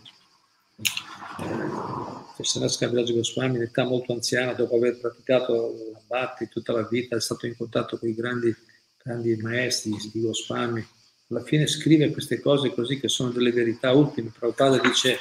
Krishnadas 2.36 2.76
Kaviraj 2.76 3.12
Goswami 3.12 3.56
in 3.56 3.62
età 3.62 3.82
molto 3.82 4.12
anziana, 4.12 4.52
dopo 4.52 4.76
aver 4.76 5.00
praticato 5.00 5.74
la 5.92 6.00
Bhakti 6.06 6.48
tutta 6.48 6.72
la 6.72 6.86
vita, 6.86 7.16
è 7.16 7.20
stato 7.20 7.46
in 7.46 7.56
contatto 7.56 7.98
con 7.98 8.08
i 8.08 8.14
grandi, 8.14 8.54
grandi 9.02 9.34
maestri 9.38 9.90
di 10.12 10.20
Goswami. 10.20 10.86
Alla 11.30 11.42
fine 11.42 11.66
scrive 11.66 12.12
queste 12.12 12.40
cose 12.40 12.72
così 12.74 13.00
che 13.00 13.08
sono 13.08 13.30
delle 13.30 13.50
verità 13.50 13.90
ultime. 13.90 14.32
Prabhupada 14.36 14.78
dice 14.78 15.18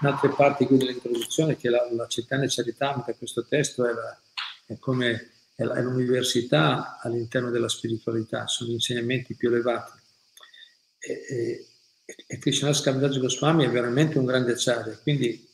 in 0.00 0.06
altre 0.06 0.28
parti 0.28 0.66
qui 0.66 0.76
dell'introduzione 0.76 1.56
che 1.56 1.70
la, 1.70 1.88
la 1.90 2.06
Chaitanya 2.08 2.46
Charitamrita, 2.48 3.14
questo 3.14 3.44
testo 3.46 3.84
è, 3.84 3.92
la, 3.92 4.20
è 4.66 4.78
come 4.78 5.30
è, 5.56 5.64
l'università 5.64 7.00
all'interno 7.00 7.50
della 7.50 7.68
spiritualità, 7.68 8.46
sono 8.46 8.70
insegnamenti 8.70 9.34
più 9.34 9.48
elevati. 9.48 10.02
E, 11.06 11.24
e, 11.28 11.66
e 12.26 12.38
Krishna 12.38 12.72
Kaviraj 12.72 13.18
Goswami 13.18 13.64
è 13.64 13.70
veramente 13.70 14.18
un 14.18 14.24
grande 14.24 14.52
acciario, 14.52 14.98
quindi, 15.02 15.48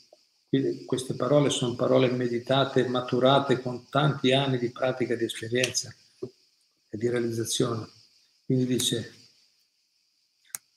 queste 0.85 1.15
parole 1.15 1.49
sono 1.49 1.77
parole 1.77 2.11
meditate, 2.11 2.89
maturate 2.89 3.61
con 3.61 3.89
tanti 3.89 4.33
anni 4.33 4.59
di 4.59 4.71
pratica, 4.71 5.15
di 5.15 5.25
esperienza 5.25 5.95
e 6.89 6.97
di 6.97 7.09
realizzazione. 7.09 7.89
Quindi 8.45 8.67
dice, 8.67 9.15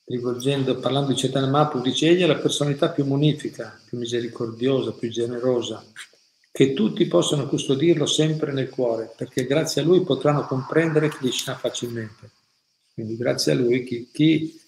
rivolgendo, 0.05 0.77
parlando 0.77 1.11
di 1.11 1.19
Chaitanya 1.19 1.49
Mahaprabhu, 1.49 1.83
dice 1.83 2.07
egli 2.07 2.21
è 2.21 2.27
la 2.27 2.37
personalità 2.37 2.89
più 2.89 3.03
munifica, 3.05 3.81
più 3.83 3.97
misericordiosa, 3.97 4.91
più 4.91 5.09
generosa, 5.09 5.83
che 6.51 6.73
tutti 6.73 7.07
possano 7.07 7.47
custodirlo 7.47 8.05
sempre 8.05 8.51
nel 8.51 8.69
cuore, 8.69 9.11
perché 9.17 9.47
grazie 9.47 9.81
a 9.81 9.85
lui 9.85 10.03
potranno 10.03 10.45
comprendere 10.45 11.09
Krishna 11.09 11.55
facilmente. 11.55 12.29
Quindi 12.93 13.17
grazie 13.17 13.53
a 13.53 13.55
lui 13.55 13.83
chi, 13.83 14.09
chi 14.11 14.61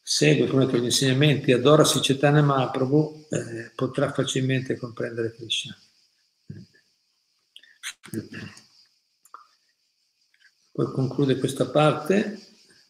segue 0.00 0.46
come 0.46 0.66
gli 0.66 0.84
insegnamenti, 0.84 1.52
adora 1.52 1.84
Sicetana 1.84 2.40
Mahaprabhu, 2.40 3.26
eh, 3.28 3.72
potrà 3.74 4.10
facilmente 4.12 4.78
comprendere 4.78 5.34
Krishna. 5.34 5.76
Poi 10.72 10.92
conclude 10.92 11.38
questa 11.38 11.68
parte, 11.68 12.38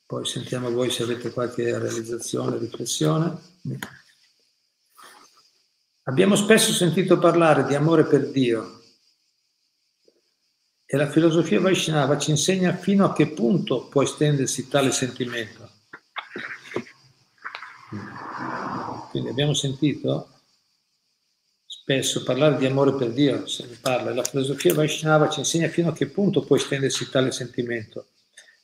poi 0.07 0.25
sentiamo 0.25 0.71
voi 0.71 0.91
se 0.91 1.03
avete 1.03 1.31
qualche 1.33 1.77
realizzazione, 1.77 2.59
riflessione. 2.59 3.37
Abbiamo 6.05 6.37
spesso 6.37 6.73
sentito 6.73 7.19
parlare 7.19 7.65
di 7.65 7.75
amore 7.75 8.05
per 8.05 8.31
Dio 8.31 8.84
e 10.87 10.97
la 10.97 11.11
filosofia 11.11 11.61
Vaishnava 11.61 12.19
ci 12.19 12.31
insegna 12.31 12.75
fino 12.75 13.05
a 13.05 13.13
che 13.13 13.29
punto 13.29 13.89
può 13.89 14.03
estendersi 14.03 14.69
tale 14.69 14.93
sentimento. 14.93 15.71
Quindi 19.11 19.29
abbiamo 19.31 19.55
sentito 19.55 20.29
spesso 21.67 22.23
parlare 22.23 22.57
di 22.57 22.67
amore 22.67 22.95
per 22.95 23.13
Dio, 23.13 23.47
se 23.47 23.67
ne 23.67 23.77
parla, 23.81 24.15
la 24.15 24.23
filosofia 24.23 24.75
Vaishnava 24.75 25.29
ci 25.29 25.41
insegna 25.41 25.69
fino 25.69 25.91
a 25.91 25.93
che 25.93 26.07
punto 26.07 26.43
può 26.43 26.57
estendersi 26.57 27.11
tale 27.11 27.31
sentimento. 27.31 28.07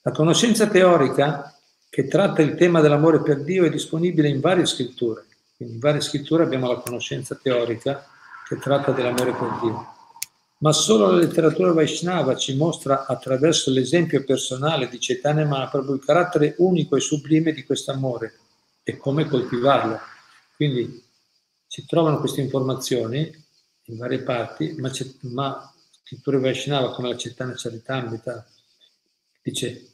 La 0.02 0.10
conoscenza 0.10 0.66
teorica 0.66 1.54
che 1.88 2.06
tratta 2.06 2.40
il 2.40 2.54
tema 2.54 2.80
dell'amore 2.80 3.20
per 3.20 3.42
Dio 3.42 3.64
è 3.64 3.70
disponibile 3.70 4.28
in 4.28 4.40
varie 4.40 4.64
scritture. 4.64 5.26
Quindi 5.56 5.74
in 5.74 5.80
varie 5.80 6.00
scritture 6.00 6.44
abbiamo 6.44 6.68
la 6.68 6.78
conoscenza 6.78 7.34
teorica 7.34 8.06
che 8.48 8.56
tratta 8.58 8.92
dell'amore 8.92 9.32
per 9.32 9.58
Dio. 9.60 9.99
Ma 10.62 10.72
solo 10.72 11.10
la 11.10 11.16
letteratura 11.16 11.72
Vaishnava 11.72 12.36
ci 12.36 12.54
mostra 12.54 13.06
attraverso 13.06 13.70
l'esempio 13.70 14.22
personale 14.24 14.88
di 14.88 14.98
Chaitanya 15.00 15.46
Mahaprabhu 15.46 15.94
il 15.94 16.04
carattere 16.04 16.54
unico 16.58 16.96
e 16.96 17.00
sublime 17.00 17.52
di 17.52 17.64
questo 17.64 17.92
amore 17.92 18.34
e 18.82 18.98
come 18.98 19.24
coltivarlo. 19.24 19.98
Quindi 20.54 21.02
si 21.66 21.86
trovano 21.86 22.18
queste 22.18 22.42
informazioni 22.42 23.32
in 23.84 23.96
varie 23.96 24.20
parti, 24.20 24.74
ma, 24.78 24.90
ma 25.32 25.74
scritture 26.02 26.38
Vaishnava 26.38 26.92
come 26.92 27.08
la 27.08 27.16
Chaitanya 27.16 27.54
Charitamrita 27.56 28.46
dice 29.42 29.86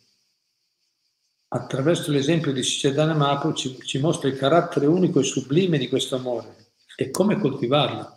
attraverso 1.48 2.10
l'esempio 2.10 2.52
di 2.52 2.62
Chaitanya 2.64 3.14
Mahaprabhu 3.14 3.54
ci, 3.54 3.78
ci 3.82 3.98
mostra 3.98 4.28
il 4.28 4.36
carattere 4.36 4.86
unico 4.86 5.20
e 5.20 5.22
sublime 5.22 5.78
di 5.78 5.88
questo 5.88 6.16
amore 6.16 6.72
e 6.96 7.10
come 7.12 7.38
coltivarlo. 7.38 8.15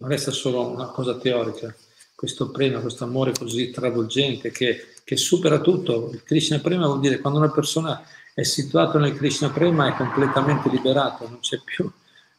Non 0.00 0.10
resta 0.10 0.30
solo 0.30 0.68
una 0.68 0.86
cosa 0.88 1.18
teorica, 1.18 1.74
questo 2.14 2.50
prema, 2.50 2.80
questo 2.80 3.04
amore 3.04 3.32
così 3.32 3.70
travolgente 3.70 4.50
che, 4.50 4.94
che 5.02 5.16
supera 5.16 5.60
tutto. 5.60 6.10
Il 6.12 6.22
Krishna 6.22 6.60
Prema 6.60 6.86
vuol 6.86 7.00
dire 7.00 7.18
quando 7.18 7.40
una 7.40 7.50
persona 7.50 8.02
è 8.32 8.44
situato 8.44 8.98
nel 8.98 9.16
Krishna 9.16 9.50
Prema 9.50 9.88
è 9.88 9.96
completamente 9.96 10.68
liberato, 10.68 11.28
non 11.28 11.40
c'è 11.40 11.60
più, 11.64 11.90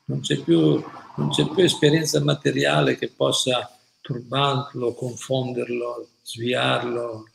non 0.06 0.22
c'è 0.22 0.38
più, 0.42 0.82
non 1.18 1.30
c'è 1.30 1.48
più 1.50 1.64
esperienza 1.64 2.24
materiale 2.24 2.98
che 2.98 3.10
possa 3.10 3.78
turbarlo, 4.00 4.94
confonderlo, 4.94 6.08
sviarlo. 6.24 7.28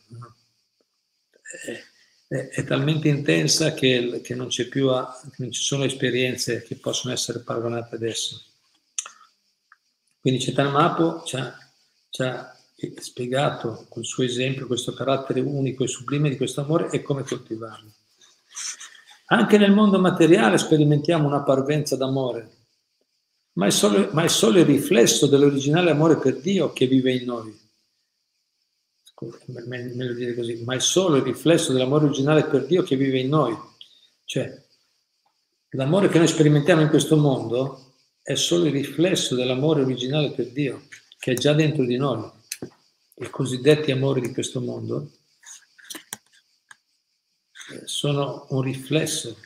È, 1.43 1.83
è, 2.29 2.49
è 2.49 2.65
talmente 2.65 3.09
intensa 3.09 3.75
che, 3.75 4.21
che 4.23 4.35
non, 4.35 4.49
più, 4.49 4.87
non 4.89 5.53
ci 5.53 5.63
sono 5.63 5.85
esperienze 5.85 6.63
che 6.63 6.77
possono 6.77 7.13
essere 7.13 7.41
paragonate 7.41 7.95
adesso. 7.97 8.43
Quindi 10.25 10.55
Mahaprabhu 10.57 11.23
ci 11.27 11.37
ha, 11.37 11.55
ci 12.09 12.23
ha 12.23 12.57
spiegato 12.99 13.85
col 13.91 14.07
suo 14.07 14.25
esempio 14.25 14.67
questo 14.67 14.95
carattere 14.95 15.41
unico 15.41 15.85
e 15.85 15.87
sublime 15.87 16.31
di 16.31 16.39
questo 16.39 16.63
amore 16.63 16.89
e 16.89 17.03
come 17.03 17.25
coltivarlo. 17.25 17.93
Anche 19.27 19.59
nel 19.59 19.73
mondo 19.73 19.99
materiale 19.99 20.57
sperimentiamo 20.57 21.27
una 21.27 21.43
parvenza 21.43 21.97
d'amore, 21.97 22.51
ma 23.53 23.67
è, 23.67 23.71
solo, 23.71 24.09
ma 24.13 24.23
è 24.23 24.29
solo 24.29 24.61
il 24.61 24.65
riflesso 24.65 25.27
dell'originale 25.27 25.91
amore 25.91 26.17
per 26.17 26.41
Dio 26.41 26.73
che 26.73 26.87
vive 26.87 27.13
in 27.13 27.25
noi. 27.27 27.61
Meglio 29.67 30.15
dire 30.15 30.35
così, 30.35 30.63
ma 30.65 30.75
è 30.75 30.81
solo 30.81 31.17
il 31.17 31.23
riflesso 31.23 31.75
dell'amore 31.75 32.07
originale 32.07 32.45
per 32.45 32.65
Dio 32.65 32.83
che 32.83 32.97
vive 32.97 33.19
in 33.19 33.29
noi. 33.29 33.55
Cioè, 34.25 34.59
l'amore 35.73 36.09
che 36.09 36.17
noi 36.17 36.29
sperimentiamo 36.29 36.81
in 36.81 36.89
questo 36.89 37.19
mondo 37.19 37.94
è 38.25 38.37
solo 38.37 38.65
il 38.65 38.73
riflesso 38.73 39.35
dell'amore 39.35 39.83
originale 39.83 40.31
per 40.31 40.51
Dio, 40.51 40.87
che 41.19 41.33
è 41.33 41.35
già 41.35 41.53
dentro 41.53 41.85
di 41.85 41.99
noi. 41.99 42.27
I 43.17 43.29
cosiddetti 43.29 43.91
amori 43.91 44.23
di 44.23 44.33
questo 44.33 44.63
mondo 44.63 45.11
sono 47.85 48.47
un 48.49 48.63
riflesso 48.63 49.37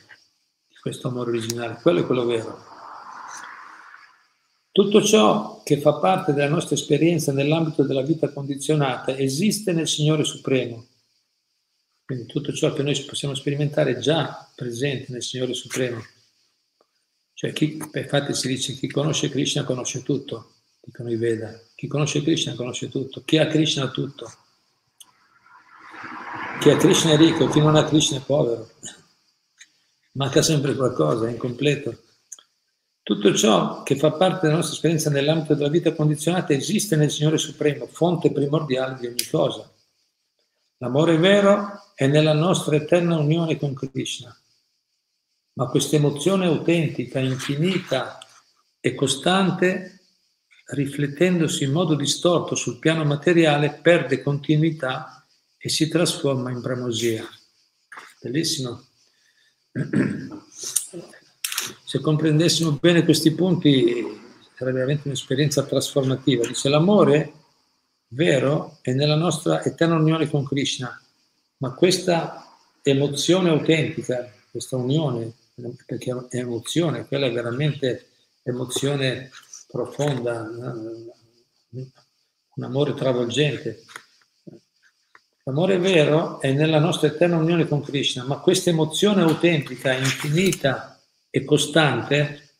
di 0.65 0.75
questo 0.81 1.09
amore 1.09 1.31
originale, 1.31 1.79
quello 1.81 1.99
è 1.99 2.05
quello 2.05 2.25
vero. 2.25 2.67
Tutto 4.71 5.03
ciò 5.03 5.61
che 5.63 5.81
fa 5.81 5.95
parte 5.95 6.31
della 6.31 6.47
nostra 6.47 6.75
esperienza 6.75 7.33
nell'ambito 7.33 7.83
della 7.83 8.01
vita 8.01 8.31
condizionata 8.31 9.17
esiste 9.17 9.73
nel 9.73 9.89
Signore 9.89 10.23
Supremo. 10.23 10.87
Quindi 12.05 12.27
tutto 12.27 12.53
ciò 12.53 12.71
che 12.71 12.81
noi 12.81 12.97
possiamo 13.03 13.35
sperimentare 13.35 13.91
è 13.91 13.99
già 13.99 14.49
presente 14.55 15.11
nel 15.11 15.21
Signore 15.21 15.53
Supremo. 15.53 16.01
Cioè, 17.39 17.53
chi, 17.53 17.81
infatti 17.93 18.33
si 18.33 18.49
dice 18.49 18.73
chi 18.73 18.89
conosce 18.89 19.29
Krishna 19.29 19.63
conosce 19.63 20.03
tutto, 20.03 20.55
dicono 20.81 21.09
i 21.09 21.15
Veda. 21.15 21.57
Chi 21.73 21.87
conosce 21.87 22.21
Krishna 22.21 22.53
conosce 22.53 22.89
tutto, 22.89 23.21
chi 23.23 23.37
ha 23.37 23.47
Krishna 23.47 23.87
tutto. 23.91 24.29
Chi 26.59 26.69
ha 26.69 26.75
Krishna 26.75 27.11
è 27.13 27.15
ricco, 27.15 27.47
chi 27.47 27.61
non 27.61 27.77
ha 27.77 27.85
Krishna 27.85 28.17
è 28.17 28.21
povero. 28.21 28.69
Manca 30.15 30.41
sempre 30.41 30.75
qualcosa, 30.75 31.29
è 31.29 31.31
incompleto. 31.31 32.01
Tutto 33.01 33.33
ciò 33.33 33.83
che 33.83 33.95
fa 33.95 34.11
parte 34.11 34.41
della 34.41 34.55
nostra 34.55 34.73
esperienza 34.73 35.09
nell'ambito 35.09 35.53
della 35.53 35.69
vita 35.69 35.93
condizionata 35.93 36.51
esiste 36.51 36.97
nel 36.97 37.09
Signore 37.09 37.37
Supremo, 37.37 37.85
fonte 37.85 38.33
primordiale 38.33 38.97
di 38.99 39.07
ogni 39.07 39.25
cosa. 39.31 39.65
L'amore 40.79 41.15
vero 41.15 41.93
è 41.95 42.05
nella 42.05 42.33
nostra 42.33 42.75
eterna 42.75 43.17
unione 43.17 43.57
con 43.57 43.73
Krishna. 43.73 44.37
Ma 45.59 45.67
questa 45.67 45.97
emozione 45.97 46.45
autentica, 46.45 47.19
infinita 47.19 48.17
e 48.79 48.95
costante, 48.95 49.99
riflettendosi 50.67 51.65
in 51.65 51.73
modo 51.73 51.95
distorto 51.95 52.55
sul 52.55 52.79
piano 52.79 53.03
materiale, 53.03 53.77
perde 53.81 54.23
continuità 54.23 55.27
e 55.57 55.67
si 55.67 55.89
trasforma 55.89 56.49
in 56.49 56.61
bramosia. 56.61 57.27
Bellissimo. 58.21 58.85
Se 61.83 61.99
comprendessimo 61.99 62.77
bene 62.79 63.03
questi 63.03 63.31
punti 63.31 64.17
sarebbe 64.55 64.77
veramente 64.77 65.09
un'esperienza 65.09 65.63
trasformativa. 65.63 66.47
Dice 66.47 66.69
l'amore 66.69 67.33
vero 68.07 68.77
è 68.81 68.93
nella 68.93 69.17
nostra 69.17 69.61
eterna 69.61 69.95
unione 69.95 70.29
con 70.29 70.45
Krishna, 70.45 70.97
ma 71.57 71.73
questa 71.73 72.45
emozione 72.81 73.49
autentica, 73.49 74.31
questa 74.49 74.77
unione, 74.77 75.33
perché 75.85 76.11
è 76.29 76.37
emozione, 76.37 77.07
quella 77.07 77.27
è 77.27 77.31
veramente 77.31 78.07
emozione 78.43 79.29
profonda, 79.67 80.41
un 81.71 82.63
amore 82.63 82.93
travolgente, 82.93 83.83
L'amore 85.49 85.79
vero 85.79 86.39
è 86.39 86.51
nella 86.51 86.77
nostra 86.77 87.07
eterna 87.07 87.37
unione 87.37 87.67
con 87.67 87.81
Krishna, 87.81 88.23
ma 88.23 88.37
questa 88.37 88.69
emozione 88.69 89.23
autentica, 89.23 89.91
infinita 89.93 91.01
e 91.27 91.43
costante 91.43 92.51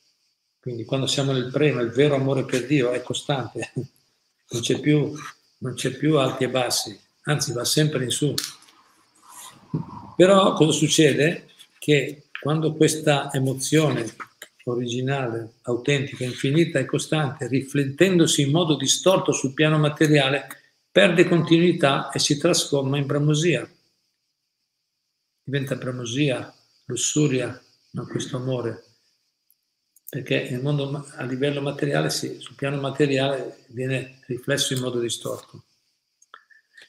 Quindi 0.60 0.86
quando 0.86 1.06
siamo 1.06 1.32
nel 1.32 1.52
prema, 1.52 1.82
il 1.82 1.92
vero 1.92 2.16
amore 2.16 2.46
per 2.46 2.66
Dio 2.66 2.90
è 2.90 3.04
costante, 3.04 3.72
non 3.76 4.62
c'è 4.62 4.80
più, 4.80 5.14
non 5.60 5.76
c'è 5.76 5.92
più 5.92 6.18
alti 6.18 6.46
e 6.46 6.50
bassi, 6.50 7.00
anzi 7.26 7.54
va 7.54 7.64
sempre 7.64 8.04
in 8.04 8.10
su. 8.10 8.34
Però 10.16 10.54
cosa 10.54 10.72
succede? 10.72 11.46
Che 11.78 12.29
quando 12.40 12.74
questa 12.74 13.32
emozione 13.34 14.16
originale, 14.64 15.54
autentica, 15.64 16.24
infinita 16.24 16.80
e 16.80 16.86
costante, 16.86 17.48
riflettendosi 17.48 18.42
in 18.42 18.52
modo 18.52 18.76
distorto 18.76 19.32
sul 19.32 19.54
piano 19.54 19.78
materiale, 19.78 20.48
perde 20.92 21.28
continuità 21.28 22.10
e 22.12 22.20
si 22.20 22.38
trasforma 22.38 22.98
in 22.98 23.06
bramosia. 23.06 23.70
Diventa 25.44 25.76
bramosia, 25.76 26.54
lussuria, 26.86 27.60
non 27.92 28.08
questo 28.08 28.38
amore. 28.38 28.84
Perché 30.10 30.50
nel 30.50 30.62
mondo, 30.62 31.08
a 31.16 31.24
livello 31.24 31.62
materiale, 31.62 32.10
sì, 32.10 32.38
sul 32.40 32.56
piano 32.56 32.80
materiale 32.80 33.66
viene 33.68 34.20
riflesso 34.28 34.74
in 34.74 34.82
modo 34.82 35.00
distorto. 35.00 35.64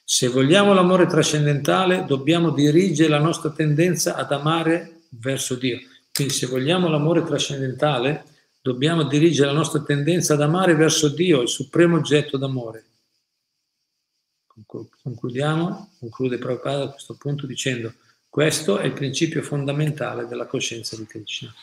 Se 0.03 0.27
vogliamo 0.27 0.73
l'amore 0.73 1.05
trascendentale, 1.05 2.05
dobbiamo 2.05 2.49
dirigere 2.51 3.09
la 3.09 3.19
nostra 3.19 3.51
tendenza 3.51 4.15
ad 4.15 4.31
amare 4.31 5.00
verso 5.11 5.55
Dio. 5.55 5.79
Quindi 6.13 6.33
se 6.33 6.47
vogliamo 6.47 6.89
l'amore 6.89 7.23
trascendentale, 7.23 8.25
dobbiamo 8.61 9.03
dirigere 9.03 9.47
la 9.47 9.57
nostra 9.57 9.81
tendenza 9.81 10.33
ad 10.33 10.41
amare 10.41 10.75
verso 10.75 11.09
Dio, 11.09 11.41
il 11.41 11.49
supremo 11.49 11.97
oggetto 11.97 12.37
d'amore. 12.37 12.85
Concludiamo, 15.01 15.91
conclude 15.99 16.37
Prabhupada 16.37 16.83
a 16.83 16.89
questo 16.89 17.15
punto 17.15 17.47
dicendo 17.47 17.93
questo 18.29 18.77
è 18.77 18.85
il 18.85 18.93
principio 18.93 19.41
fondamentale 19.41 20.27
della 20.27 20.45
coscienza 20.45 20.95
di 20.95 21.05
Krishna. 21.05 21.53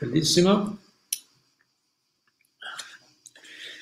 Bellissimo. 0.00 0.78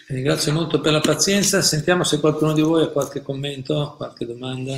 Ringrazio 0.08 0.52
molto 0.52 0.80
per 0.80 0.92
la 0.92 1.00
pazienza. 1.00 1.62
Sentiamo 1.62 2.02
se 2.02 2.18
qualcuno 2.18 2.52
di 2.52 2.60
voi 2.60 2.82
ha 2.82 2.88
qualche 2.88 3.22
commento, 3.22 3.94
qualche 3.96 4.26
domanda. 4.26 4.76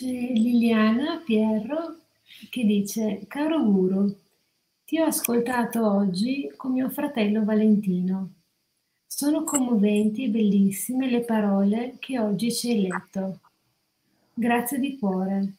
C'è 0.00 0.06
Liliana 0.06 1.18
Pierro 1.18 2.04
che 2.48 2.64
dice, 2.64 3.26
caro 3.28 3.62
Guru, 3.62 4.10
ti 4.86 4.98
ho 4.98 5.04
ascoltato 5.04 5.86
oggi 5.86 6.50
con 6.56 6.72
mio 6.72 6.88
fratello 6.88 7.44
Valentino. 7.44 8.32
Sono 9.06 9.44
commoventi 9.44 10.24
e 10.24 10.28
bellissime 10.30 11.10
le 11.10 11.20
parole 11.20 11.96
che 11.98 12.18
oggi 12.18 12.50
ci 12.50 12.70
hai 12.70 12.88
letto. 12.88 13.40
Grazie 14.32 14.78
di 14.78 14.98
cuore. 14.98 15.56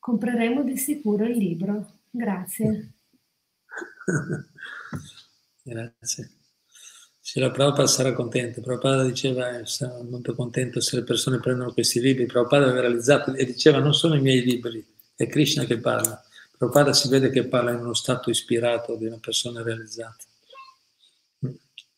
Compreremo 0.00 0.64
di 0.64 0.76
sicuro 0.76 1.24
il 1.24 1.36
libro. 1.36 1.98
Grazie. 2.10 2.94
Grazie. 5.62 6.30
Sì, 7.32 7.40
la 7.40 7.50
Prabhupada 7.50 7.86
sarà 7.86 8.12
contenta. 8.12 8.60
Prabhupada 8.60 9.04
diceva, 9.04 9.58
eh, 9.58 9.64
molto 10.06 10.34
contento 10.34 10.80
se 10.80 10.96
le 10.96 11.02
persone 11.02 11.40
prendono 11.40 11.72
questi 11.72 11.98
libri. 11.98 12.26
Prabhupada 12.26 12.66
aveva 12.66 12.82
realizzato 12.82 13.32
e 13.32 13.46
diceva, 13.46 13.78
non 13.78 13.94
sono 13.94 14.16
i 14.16 14.20
miei 14.20 14.42
libri, 14.42 14.86
è 15.16 15.26
Krishna 15.26 15.64
che 15.64 15.78
parla. 15.78 16.22
Prabhupada 16.58 16.92
si 16.92 17.08
vede 17.08 17.30
che 17.30 17.48
parla 17.48 17.70
in 17.70 17.78
uno 17.78 17.94
stato 17.94 18.28
ispirato 18.28 18.96
di 18.96 19.06
una 19.06 19.16
persona 19.18 19.62
realizzata. 19.62 20.24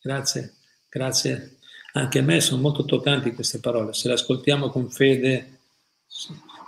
Grazie, 0.01 0.55
grazie. 0.89 1.57
Anche 1.95 2.21
a 2.21 2.23
me 2.23 2.41
sono 2.41 2.61
molto 2.61 2.85
toccanti 2.85 3.35
queste 3.35 3.59
parole. 3.59 3.93
Se 3.93 4.07
le 4.07 4.15
ascoltiamo 4.15 4.71
con 4.71 4.89
fede, 4.89 5.59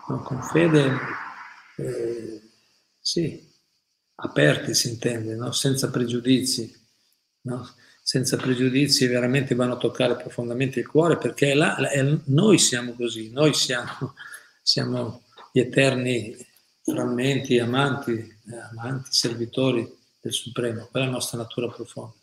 con 0.06 0.42
fede, 0.42 0.90
eh, 1.76 2.42
sì, 2.98 3.48
aperti 4.16 4.74
si 4.74 4.88
intende, 4.88 5.36
no? 5.36 5.52
senza 5.52 5.88
pregiudizi. 5.88 6.74
No? 7.42 7.64
Senza 8.06 8.36
pregiudizi 8.36 9.08
veramente 9.08 9.56
vanno 9.56 9.72
a 9.72 9.78
toccare 9.78 10.14
profondamente 10.14 10.78
il 10.78 10.86
cuore 10.86 11.18
perché 11.18 11.54
là, 11.54 11.74
è, 11.88 12.04
noi 12.26 12.56
siamo 12.56 12.92
così, 12.92 13.32
noi 13.32 13.52
siamo, 13.52 14.14
siamo 14.62 15.24
gli 15.50 15.58
eterni 15.58 16.36
frammenti, 16.84 17.58
amanti, 17.58 18.12
eh, 18.12 18.56
amanti, 18.70 19.08
servitori 19.10 19.92
del 20.20 20.32
Supremo, 20.32 20.86
quella 20.88 21.06
è 21.06 21.08
la 21.08 21.14
nostra 21.14 21.38
natura 21.38 21.68
profonda. 21.68 22.14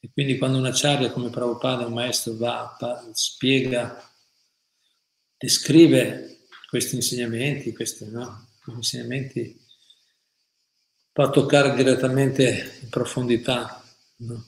E 0.00 0.10
quindi 0.12 0.36
quando 0.36 0.58
una 0.58 0.70
acciaria 0.70 1.12
come 1.12 1.30
Prabhupada, 1.30 1.86
un 1.86 1.92
maestro, 1.92 2.34
va, 2.34 2.76
va, 2.80 3.08
spiega, 3.12 4.04
descrive 5.36 6.40
questi 6.68 6.96
insegnamenti, 6.96 7.72
questi, 7.72 8.10
no? 8.10 8.48
insegnamenti, 8.66 9.64
va 11.12 11.26
a 11.26 11.30
toccare 11.30 11.72
direttamente 11.76 12.80
in 12.82 12.88
profondità 12.88 13.77
No. 14.20 14.44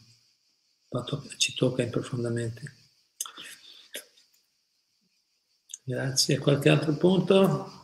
Ci 1.38 1.54
tocca 1.54 1.86
profondamente. 1.86 2.62
Grazie. 5.84 6.38
Qualche 6.38 6.68
altro 6.68 6.96
punto? 6.96 7.78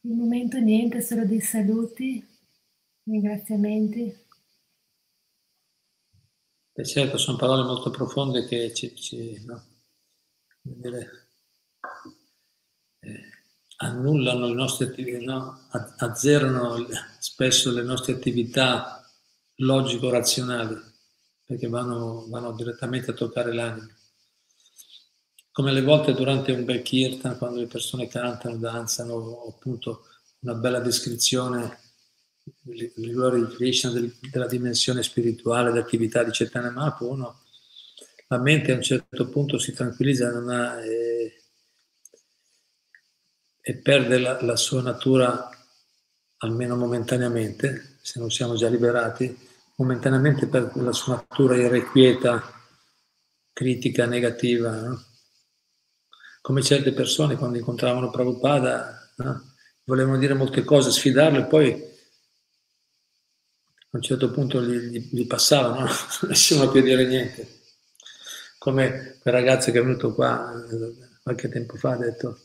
Il 0.00 0.14
momento 0.14 0.58
niente, 0.58 1.00
solo 1.00 1.24
dei 1.24 1.40
saluti, 1.40 2.24
ringraziamenti. 3.04 4.24
E 6.72 6.84
certo, 6.84 7.18
sono 7.18 7.36
parole 7.36 7.64
molto 7.64 7.90
profonde 7.90 8.46
che 8.46 8.72
ci, 8.72 8.94
ci 8.94 9.44
no? 9.44 9.64
Annullano 13.96 14.46
le 14.46 14.54
nostre 14.54 14.86
attività, 14.86 15.32
no? 15.32 15.60
azzerano 15.96 16.86
spesso 17.18 17.72
le 17.72 17.82
nostre 17.82 18.12
attività 18.14 19.04
logico-razionali, 19.56 20.76
perché 21.44 21.68
vanno, 21.68 22.26
vanno, 22.28 22.52
direttamente 22.52 23.10
a 23.10 23.14
toccare 23.14 23.52
l'anima. 23.52 23.88
Come 25.50 25.70
alle 25.70 25.82
volte 25.82 26.12
durante 26.12 26.52
un 26.52 26.64
bel 26.64 26.82
kirtan, 26.82 27.38
quando 27.38 27.60
le 27.60 27.66
persone 27.66 28.08
cantano, 28.08 28.56
danzano, 28.56 29.44
appunto 29.48 30.04
una 30.40 30.54
bella 30.54 30.80
descrizione 30.80 31.80
delle 32.60 32.92
glorie 32.94 33.46
di 33.46 33.54
Krishna, 33.54 33.90
della 33.90 34.46
dimensione 34.46 35.02
spirituale, 35.02 35.72
dell'attività 35.72 36.22
di 36.22 36.30
Chaitanya 36.30 36.70
Mahaprabhu, 36.70 37.34
la 38.28 38.38
mente 38.38 38.72
a 38.72 38.76
un 38.76 38.82
certo 38.82 39.28
punto 39.28 39.58
si 39.58 39.72
tranquillizza, 39.72 40.30
non 40.30 40.48
ha... 40.50 40.84
Eh, 40.84 41.15
e 43.68 43.74
perde 43.74 44.18
la, 44.18 44.40
la 44.42 44.54
sua 44.54 44.80
natura, 44.80 45.50
almeno 46.36 46.76
momentaneamente, 46.76 47.96
se 48.00 48.20
non 48.20 48.30
siamo 48.30 48.54
già 48.54 48.68
liberati, 48.68 49.36
momentaneamente 49.74 50.46
perde 50.46 50.80
la 50.82 50.92
sua 50.92 51.16
natura 51.16 51.56
irrequieta, 51.56 52.44
critica, 53.52 54.06
negativa. 54.06 54.70
No? 54.70 55.04
Come 56.42 56.62
certe 56.62 56.92
persone 56.92 57.34
quando 57.34 57.58
incontravano 57.58 58.08
Prabhupada 58.08 59.10
no? 59.16 59.54
volevano 59.82 60.18
dire 60.18 60.34
molte 60.34 60.62
cose, 60.62 60.92
sfidarlo 60.92 61.40
e 61.40 61.46
poi 61.46 61.72
a 61.72 61.78
un 63.90 64.00
certo 64.00 64.30
punto 64.30 64.62
gli, 64.62 64.76
gli, 64.76 65.08
gli 65.10 65.26
passavano, 65.26 65.80
no? 65.80 65.86
non 66.20 66.20
riuscivano 66.20 66.70
più 66.70 66.82
a 66.82 66.84
dire 66.84 67.04
niente. 67.04 67.62
Come 68.58 69.18
quel 69.20 69.34
ragazzo 69.34 69.72
che 69.72 69.80
è 69.80 69.82
venuto 69.82 70.14
qua 70.14 70.54
eh, 70.54 70.94
qualche 71.20 71.48
tempo 71.48 71.74
fa 71.74 71.94
ha 71.94 71.96
detto 71.96 72.38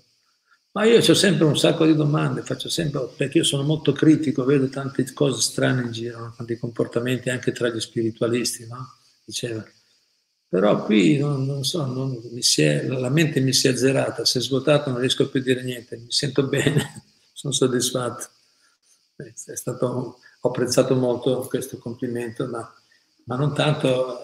ma 0.74 0.86
io 0.86 0.98
ho 1.00 1.14
sempre 1.14 1.46
un 1.46 1.58
sacco 1.58 1.86
di 1.86 1.96
domande, 1.96 2.44
faccio 2.44 2.70
sempre, 2.70 3.10
perché 3.18 3.40
io 3.40 3.44
sono 3.44 3.64
molto 3.64 3.92
critico, 3.92 4.46
vedo 4.46 4.70
tante 4.70 5.12
cose 5.14 5.42
strane 5.42 5.82
in 5.82 5.92
giro, 5.92 6.34
tanti 6.38 6.58
comportamenti 6.58 7.30
anche 7.30 7.52
tra 7.52 7.68
gli 7.68 7.80
spiritualisti, 7.80 8.68
no? 8.68 8.96
Diceva. 9.26 9.66
Però 10.48 10.84
qui 10.84 11.18
non, 11.18 11.46
non 11.46 11.64
so, 11.64 11.86
non, 11.86 12.18
è, 12.58 12.88
la 12.88 13.10
mente 13.10 13.42
mi 13.42 13.54
si 13.54 13.68
è 13.68 13.72
azzerata, 13.72 14.24
si 14.24 14.38
è 14.38 14.42
svuotata, 14.42 14.92
non 14.92 15.00
riesco 15.00 15.30
più 15.30 15.42
a 15.42 15.44
dire 15.44 15.62
niente, 15.64 15.98
mi 15.98 16.12
sento 16.12 16.48
bene, 16.48 17.04
sono 17.34 17.54
soddisfatto. 17.54 18.28
È 19.16 19.56
stato, 19.56 20.20
ho 20.40 20.50
apprezzato 20.50 20.96
molto 20.96 21.48
questo 21.48 21.78
complimento, 21.78 22.48
ma, 22.48 22.74
ma 23.26 23.36
non 23.36 23.54
tanto, 23.54 24.24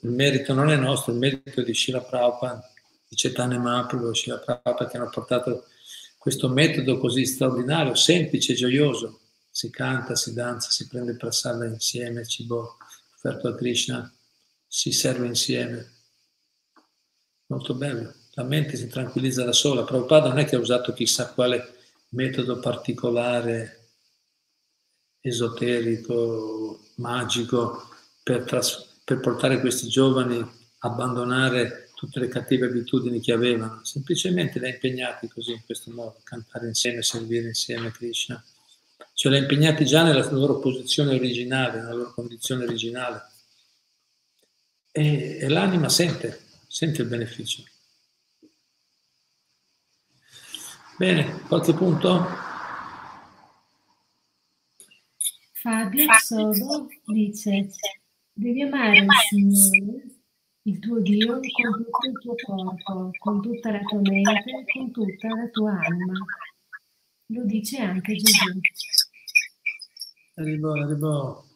il 0.00 0.10
merito 0.10 0.52
non 0.52 0.70
è 0.70 0.76
nostro, 0.76 1.12
il 1.12 1.18
merito 1.18 1.62
di 1.62 1.74
Shila 1.74 2.00
Prabhupada, 2.02 2.70
di 3.08 3.16
Cetane 3.16 3.58
Mahaprabhu, 3.58 4.12
Shila 4.14 4.38
Prabhupada 4.38 4.88
che 4.88 4.96
hanno 4.98 5.10
portato 5.10 5.64
questo 6.26 6.48
metodo 6.48 6.98
così 6.98 7.24
straordinario, 7.24 7.94
semplice 7.94 8.54
gioioso. 8.54 9.20
Si 9.48 9.70
canta, 9.70 10.16
si 10.16 10.34
danza, 10.34 10.70
si 10.70 10.88
prende 10.88 11.14
prasada 11.14 11.66
insieme, 11.66 12.26
cibo 12.26 12.78
offerto 13.14 13.46
a 13.46 13.54
Krishna, 13.54 14.12
si 14.66 14.90
serve 14.90 15.28
insieme. 15.28 15.88
Molto 17.46 17.74
bello. 17.74 18.12
La 18.32 18.42
mente 18.42 18.76
si 18.76 18.88
tranquillizza 18.88 19.44
da 19.44 19.52
sola. 19.52 19.84
Prabhupada 19.84 20.26
non 20.26 20.40
è 20.40 20.46
che 20.46 20.56
ha 20.56 20.58
usato 20.58 20.92
chissà 20.92 21.32
quale 21.32 21.76
metodo 22.08 22.58
particolare 22.58 23.90
esoterico, 25.20 26.86
magico, 26.96 27.88
per, 28.24 28.42
tras- 28.42 28.98
per 29.04 29.20
portare 29.20 29.60
questi 29.60 29.86
giovani 29.86 30.40
a 30.40 30.50
abbandonare 30.80 31.85
tutte 31.96 32.20
le 32.20 32.28
cattive 32.28 32.66
abitudini 32.66 33.20
che 33.20 33.32
avevano, 33.32 33.82
semplicemente 33.82 34.58
li 34.58 34.66
ha 34.66 34.68
impegnati 34.68 35.28
così 35.28 35.52
in 35.52 35.64
questo 35.64 35.90
modo, 35.90 36.20
cantare 36.22 36.66
insieme, 36.66 37.02
servire 37.02 37.48
insieme 37.48 37.86
a 37.86 37.90
Krishna. 37.90 38.44
Cioè 39.14 39.32
li 39.32 39.38
ha 39.38 39.40
impegnati 39.40 39.86
già 39.86 40.02
nella 40.02 40.30
loro 40.30 40.58
posizione 40.58 41.14
originale, 41.14 41.78
nella 41.78 41.94
loro 41.94 42.12
condizione 42.12 42.64
originale. 42.64 43.22
E, 44.92 45.38
e 45.40 45.48
l'anima 45.48 45.88
sente, 45.88 46.38
sente 46.68 47.00
il 47.00 47.08
beneficio. 47.08 47.64
Bene, 50.98 51.40
qualche 51.48 51.72
punto? 51.72 52.26
Fabio 55.52 56.06
Sodo 56.22 56.88
dice, 57.06 57.70
devi 58.34 58.60
amare 58.60 58.98
il 58.98 59.08
Signore 59.30 60.15
il 60.66 60.78
tuo 60.80 61.00
Dio 61.00 61.38
con 61.38 61.40
tutto 61.40 62.06
il 62.06 62.18
tuo 62.20 62.34
corpo, 62.34 63.10
con 63.18 63.40
tutta 63.40 63.70
la 63.70 63.80
tua 63.80 64.00
mente, 64.00 64.64
con 64.72 64.90
tutta 64.90 65.28
la 65.28 65.48
tua 65.48 65.72
anima. 65.72 66.12
Lo 67.26 67.44
dice 67.44 67.78
anche 67.78 68.14
Gesù. 68.16 68.60
Arrivo, 70.34 70.72
arrivo. 70.72 71.46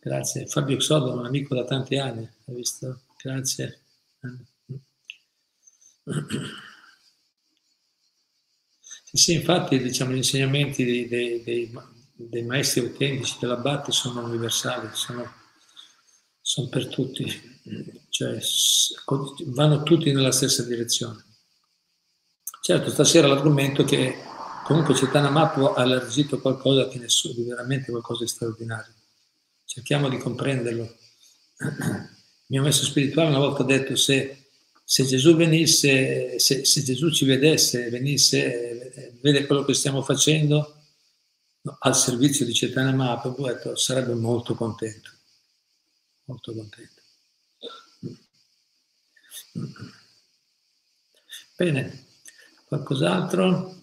Grazie. 0.00 0.46
Fabio 0.46 0.76
Xodo, 0.76 1.18
un 1.18 1.26
amico 1.26 1.54
da 1.54 1.64
tanti 1.64 1.96
anni, 1.96 2.28
hai 2.46 2.54
visto? 2.54 3.02
Grazie. 3.22 3.80
Sì, 9.04 9.16
sì 9.16 9.32
infatti 9.34 9.78
diciamo, 9.78 10.12
gli 10.12 10.16
insegnamenti 10.16 10.84
dei, 10.84 11.08
dei, 11.08 11.42
dei, 11.42 11.72
dei 12.12 12.42
maestri 12.42 12.82
autentici 12.82 13.38
dell'abate 13.40 13.90
sono 13.90 14.22
universali, 14.24 14.88
sono, 14.92 15.30
sono 16.48 16.68
per 16.68 16.86
tutti 16.86 17.58
cioè 18.08 18.40
vanno 19.48 19.82
tutti 19.82 20.10
nella 20.12 20.32
stessa 20.32 20.62
direzione. 20.62 21.22
Certo, 22.62 22.90
stasera 22.90 23.26
l'argomento 23.26 23.82
è 23.82 23.84
che 23.84 24.14
comunque 24.64 24.94
Cetana 24.94 25.28
Mapu 25.28 25.64
ha 25.64 25.74
allargito 25.74 26.40
qualcosa 26.40 26.88
che 26.88 26.98
nessuno, 26.98 27.34
di 27.34 27.44
veramente 27.44 27.90
qualcosa 27.90 28.24
di 28.24 28.30
straordinario. 28.30 28.94
Cerchiamo 29.64 30.08
di 30.08 30.16
comprenderlo. 30.16 30.82
Il 30.82 32.08
mio 32.46 32.62
maestro 32.62 32.86
spirituale 32.86 33.28
una 33.28 33.38
volta 33.38 33.62
ha 33.62 33.66
detto 33.66 33.94
se, 33.94 34.48
se 34.82 35.04
Gesù 35.04 35.36
venisse, 35.36 36.38
se, 36.38 36.64
se, 36.64 36.82
Gesù 36.82 37.10
ci 37.10 37.26
vedesse, 37.26 37.90
venisse, 37.90 39.18
vede 39.20 39.46
quello 39.46 39.64
che 39.64 39.74
stiamo 39.74 40.02
facendo 40.02 40.76
al 41.80 41.94
servizio 41.94 42.46
di 42.46 42.54
Cetana 42.54 42.92
Mapu, 42.92 43.46
ecco, 43.46 43.76
sarebbe 43.76 44.14
molto 44.14 44.54
contento, 44.54 45.10
molto 46.28 46.54
contento. 46.54 47.02
Bene, 51.56 52.06
qualcos'altro? 52.66 53.82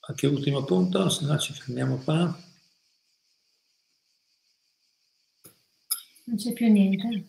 Qualche 0.00 0.26
ultimo 0.26 0.64
punto? 0.64 1.08
Se 1.10 1.24
no 1.24 1.38
ci 1.38 1.52
fermiamo 1.52 1.98
qua. 1.98 2.46
Non 6.24 6.36
c'è 6.36 6.52
più 6.52 6.70
niente. 6.70 7.26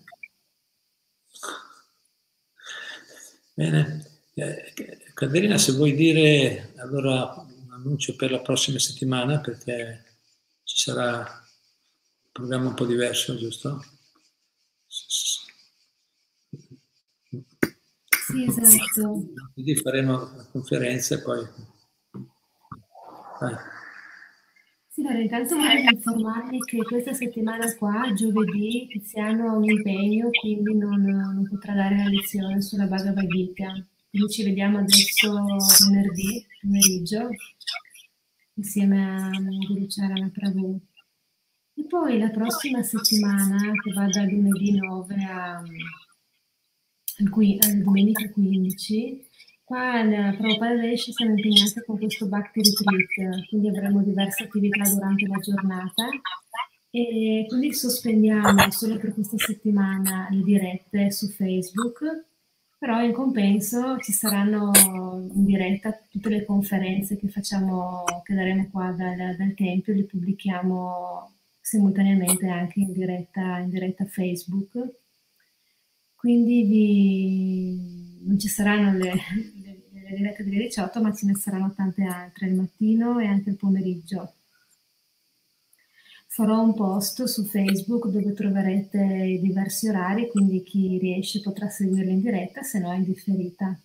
Bene. 3.53 4.07
Eh, 4.33 4.73
Caterina, 5.13 5.57
se 5.57 5.73
vuoi 5.73 5.93
dire 5.93 6.73
allora 6.77 7.33
un 7.35 7.71
annuncio 7.71 8.15
per 8.15 8.31
la 8.31 8.39
prossima 8.39 8.79
settimana, 8.79 9.41
perché 9.41 10.19
ci 10.63 10.77
sarà 10.77 11.45
programma 12.39 12.69
un 12.69 12.73
po' 12.73 12.85
diverso, 12.85 13.35
giusto? 13.37 13.83
Sì, 18.27 18.45
esatto. 18.47 19.33
Quindi 19.53 19.75
faremo 19.75 20.17
la 20.35 20.47
conferenza 20.51 21.15
e 21.15 21.21
poi... 21.21 21.45
Vai. 23.39 23.55
Sì, 24.87 25.01
allora, 25.01 25.19
intanto 25.19 25.55
volevo 25.55 25.89
informarvi 25.91 26.59
che 26.59 26.77
questa 26.83 27.13
settimana 27.13 27.75
qua, 27.75 28.13
giovedì, 28.13 28.87
Tiziano 28.89 29.49
ha 29.49 29.55
un 29.55 29.63
impegno, 29.63 30.29
quindi 30.29 30.75
non, 30.75 31.01
non 31.01 31.47
potrà 31.49 31.73
dare 31.73 31.97
la 31.97 32.07
lezione 32.07 32.61
sulla 32.61 32.85
Bhagavad 32.85 33.27
Gita. 33.27 33.71
Quindi 34.09 34.29
ci 34.29 34.43
vediamo 34.43 34.79
adesso 34.79 35.45
venerdì 35.87 36.45
pomeriggio 36.61 37.29
insieme 38.55 39.15
a 39.15 39.29
Guru 39.29 39.85
Charana 39.87 40.29
Prabhu. 40.33 40.81
E 41.79 41.85
poi 41.87 42.19
la 42.19 42.29
prossima 42.29 42.83
settimana, 42.83 43.71
che 43.81 43.93
va 43.93 44.05
dal 44.07 44.27
lunedì 44.27 44.77
9 44.77 45.15
a 45.23 45.63
eh, 47.15 47.75
domenica 47.75 48.29
15, 48.29 49.25
qua 49.63 50.01
nella 50.01 50.35
Prabhupada 50.35 50.75
Desh 50.75 51.11
siamo 51.11 51.35
impegnati 51.35 51.81
con 51.85 51.97
questo 51.97 52.27
Bhakti 52.27 52.61
Retreat, 52.61 53.47
quindi 53.47 53.69
avremo 53.69 54.01
diverse 54.01 54.43
attività 54.43 54.89
durante 54.89 55.25
la 55.25 55.37
giornata. 55.39 56.09
E 56.91 57.45
quindi 57.47 57.73
sospendiamo 57.73 58.69
solo 58.71 58.97
per 58.97 59.13
questa 59.13 59.37
settimana 59.37 60.27
le 60.31 60.43
dirette 60.43 61.11
su 61.11 61.29
Facebook, 61.29 62.25
però 62.77 63.01
in 63.01 63.13
compenso 63.13 63.97
ci 63.99 64.11
saranno 64.11 64.71
in 65.33 65.45
diretta 65.45 65.97
tutte 66.09 66.27
le 66.27 66.43
conferenze 66.43 67.15
che 67.15 67.29
facciamo, 67.29 68.03
che 68.23 68.33
daremo 68.33 68.67
qua 68.69 68.91
dal, 68.91 69.15
dal 69.37 69.53
Tempio, 69.53 69.93
le 69.93 70.03
pubblichiamo 70.03 71.37
simultaneamente 71.69 72.47
anche 72.47 72.79
in 72.79 72.93
diretta, 72.93 73.59
in 73.59 73.69
diretta 73.69 74.05
Facebook 74.05 74.97
quindi 76.19 76.63
vi, 76.63 78.19
non 78.25 78.37
ci 78.37 78.49
saranno 78.49 78.91
le, 78.91 79.13
le, 79.13 79.83
le 79.89 80.15
dirette 80.17 80.43
delle 80.43 80.63
18, 80.65 81.01
ma 81.01 81.13
ce 81.13 81.25
ne 81.27 81.35
saranno 81.35 81.71
tante 81.73 82.03
altre, 82.03 82.47
il 82.47 82.55
mattino 82.55 83.19
e 83.19 83.25
anche 83.25 83.51
il 83.51 83.55
pomeriggio. 83.55 84.33
Farò 86.27 86.61
un 86.61 86.73
post 86.73 87.23
su 87.23 87.45
Facebook 87.45 88.07
dove 88.09 88.33
troverete 88.33 88.97
i 89.01 89.39
diversi 89.39 89.87
orari, 89.87 90.29
quindi 90.29 90.61
chi 90.61 90.97
riesce 90.97 91.39
potrà 91.39 91.69
seguirlo 91.69 92.11
in 92.11 92.19
diretta, 92.19 92.63
se 92.63 92.79
no 92.79 92.91
in 92.91 93.05
differita. 93.05 93.79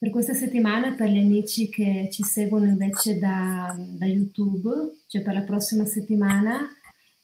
Per 0.00 0.08
questa 0.08 0.32
settimana, 0.32 0.94
per 0.94 1.10
gli 1.10 1.18
amici 1.18 1.68
che 1.68 2.08
ci 2.10 2.22
seguono 2.22 2.64
invece 2.64 3.18
da, 3.18 3.76
da 3.78 4.06
YouTube, 4.06 5.02
cioè 5.06 5.20
per 5.20 5.34
la 5.34 5.42
prossima 5.42 5.84
settimana, 5.84 6.58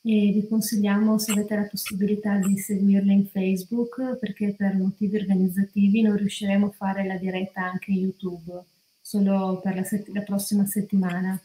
e 0.03 0.31
vi 0.31 0.47
consigliamo 0.47 1.17
se 1.17 1.33
avete 1.33 1.57
la 1.57 1.67
possibilità 1.71 2.37
di 2.37 2.59
seguirle 2.59 3.15
in 3.15 3.27
Facebook 3.29 4.19
perché 4.21 4.53
per 4.55 4.77
motivi 4.77 5.17
organizzativi 5.17 6.03
non 6.03 6.19
riusciremo 6.19 6.67
a 6.67 6.71
fare 6.71 7.07
la 7.07 7.17
diretta 7.17 7.63
anche 7.63 7.93
in 7.93 8.01
YouTube 8.01 8.65
solo 9.01 9.59
per 9.63 9.75
la, 9.75 9.83
sett- 9.83 10.09
la 10.09 10.21
prossima 10.21 10.67
settimana. 10.67 11.41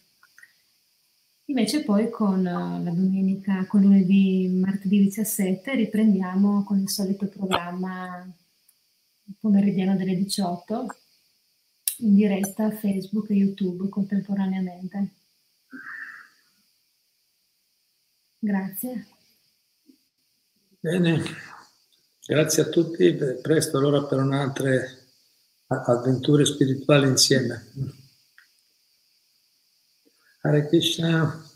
Invece 1.46 1.86
poi 1.86 2.10
con 2.10 2.44
la 2.44 2.92
domenica, 2.92 3.66
con 3.68 3.84
lunedì, 3.84 4.50
martedì 4.50 5.00
17 5.00 5.76
riprendiamo 5.76 6.66
con 6.66 6.78
il 6.80 6.90
solito 6.90 7.30
programma 7.30 8.30
pomeridiano 9.40 9.96
delle 9.96 10.18
18 10.18 10.88
in 12.02 12.16
diretta 12.16 12.72
Facebook 12.72 13.30
e 13.30 13.36
YouTube 13.36 13.90
contemporaneamente. 13.90 15.10
Grazie. 18.40 19.08
Bene, 20.80 21.24
grazie 22.26 22.64
a 22.64 22.70
tutti, 22.70 23.14
presto 23.42 23.78
allora 23.78 24.04
per 24.04 24.20
un'altra 24.20 24.70
avventure 25.68 26.46
spirituali 26.46 27.08
insieme. 27.08 27.66
Hare 30.42 30.68
Krishna. 30.68 31.51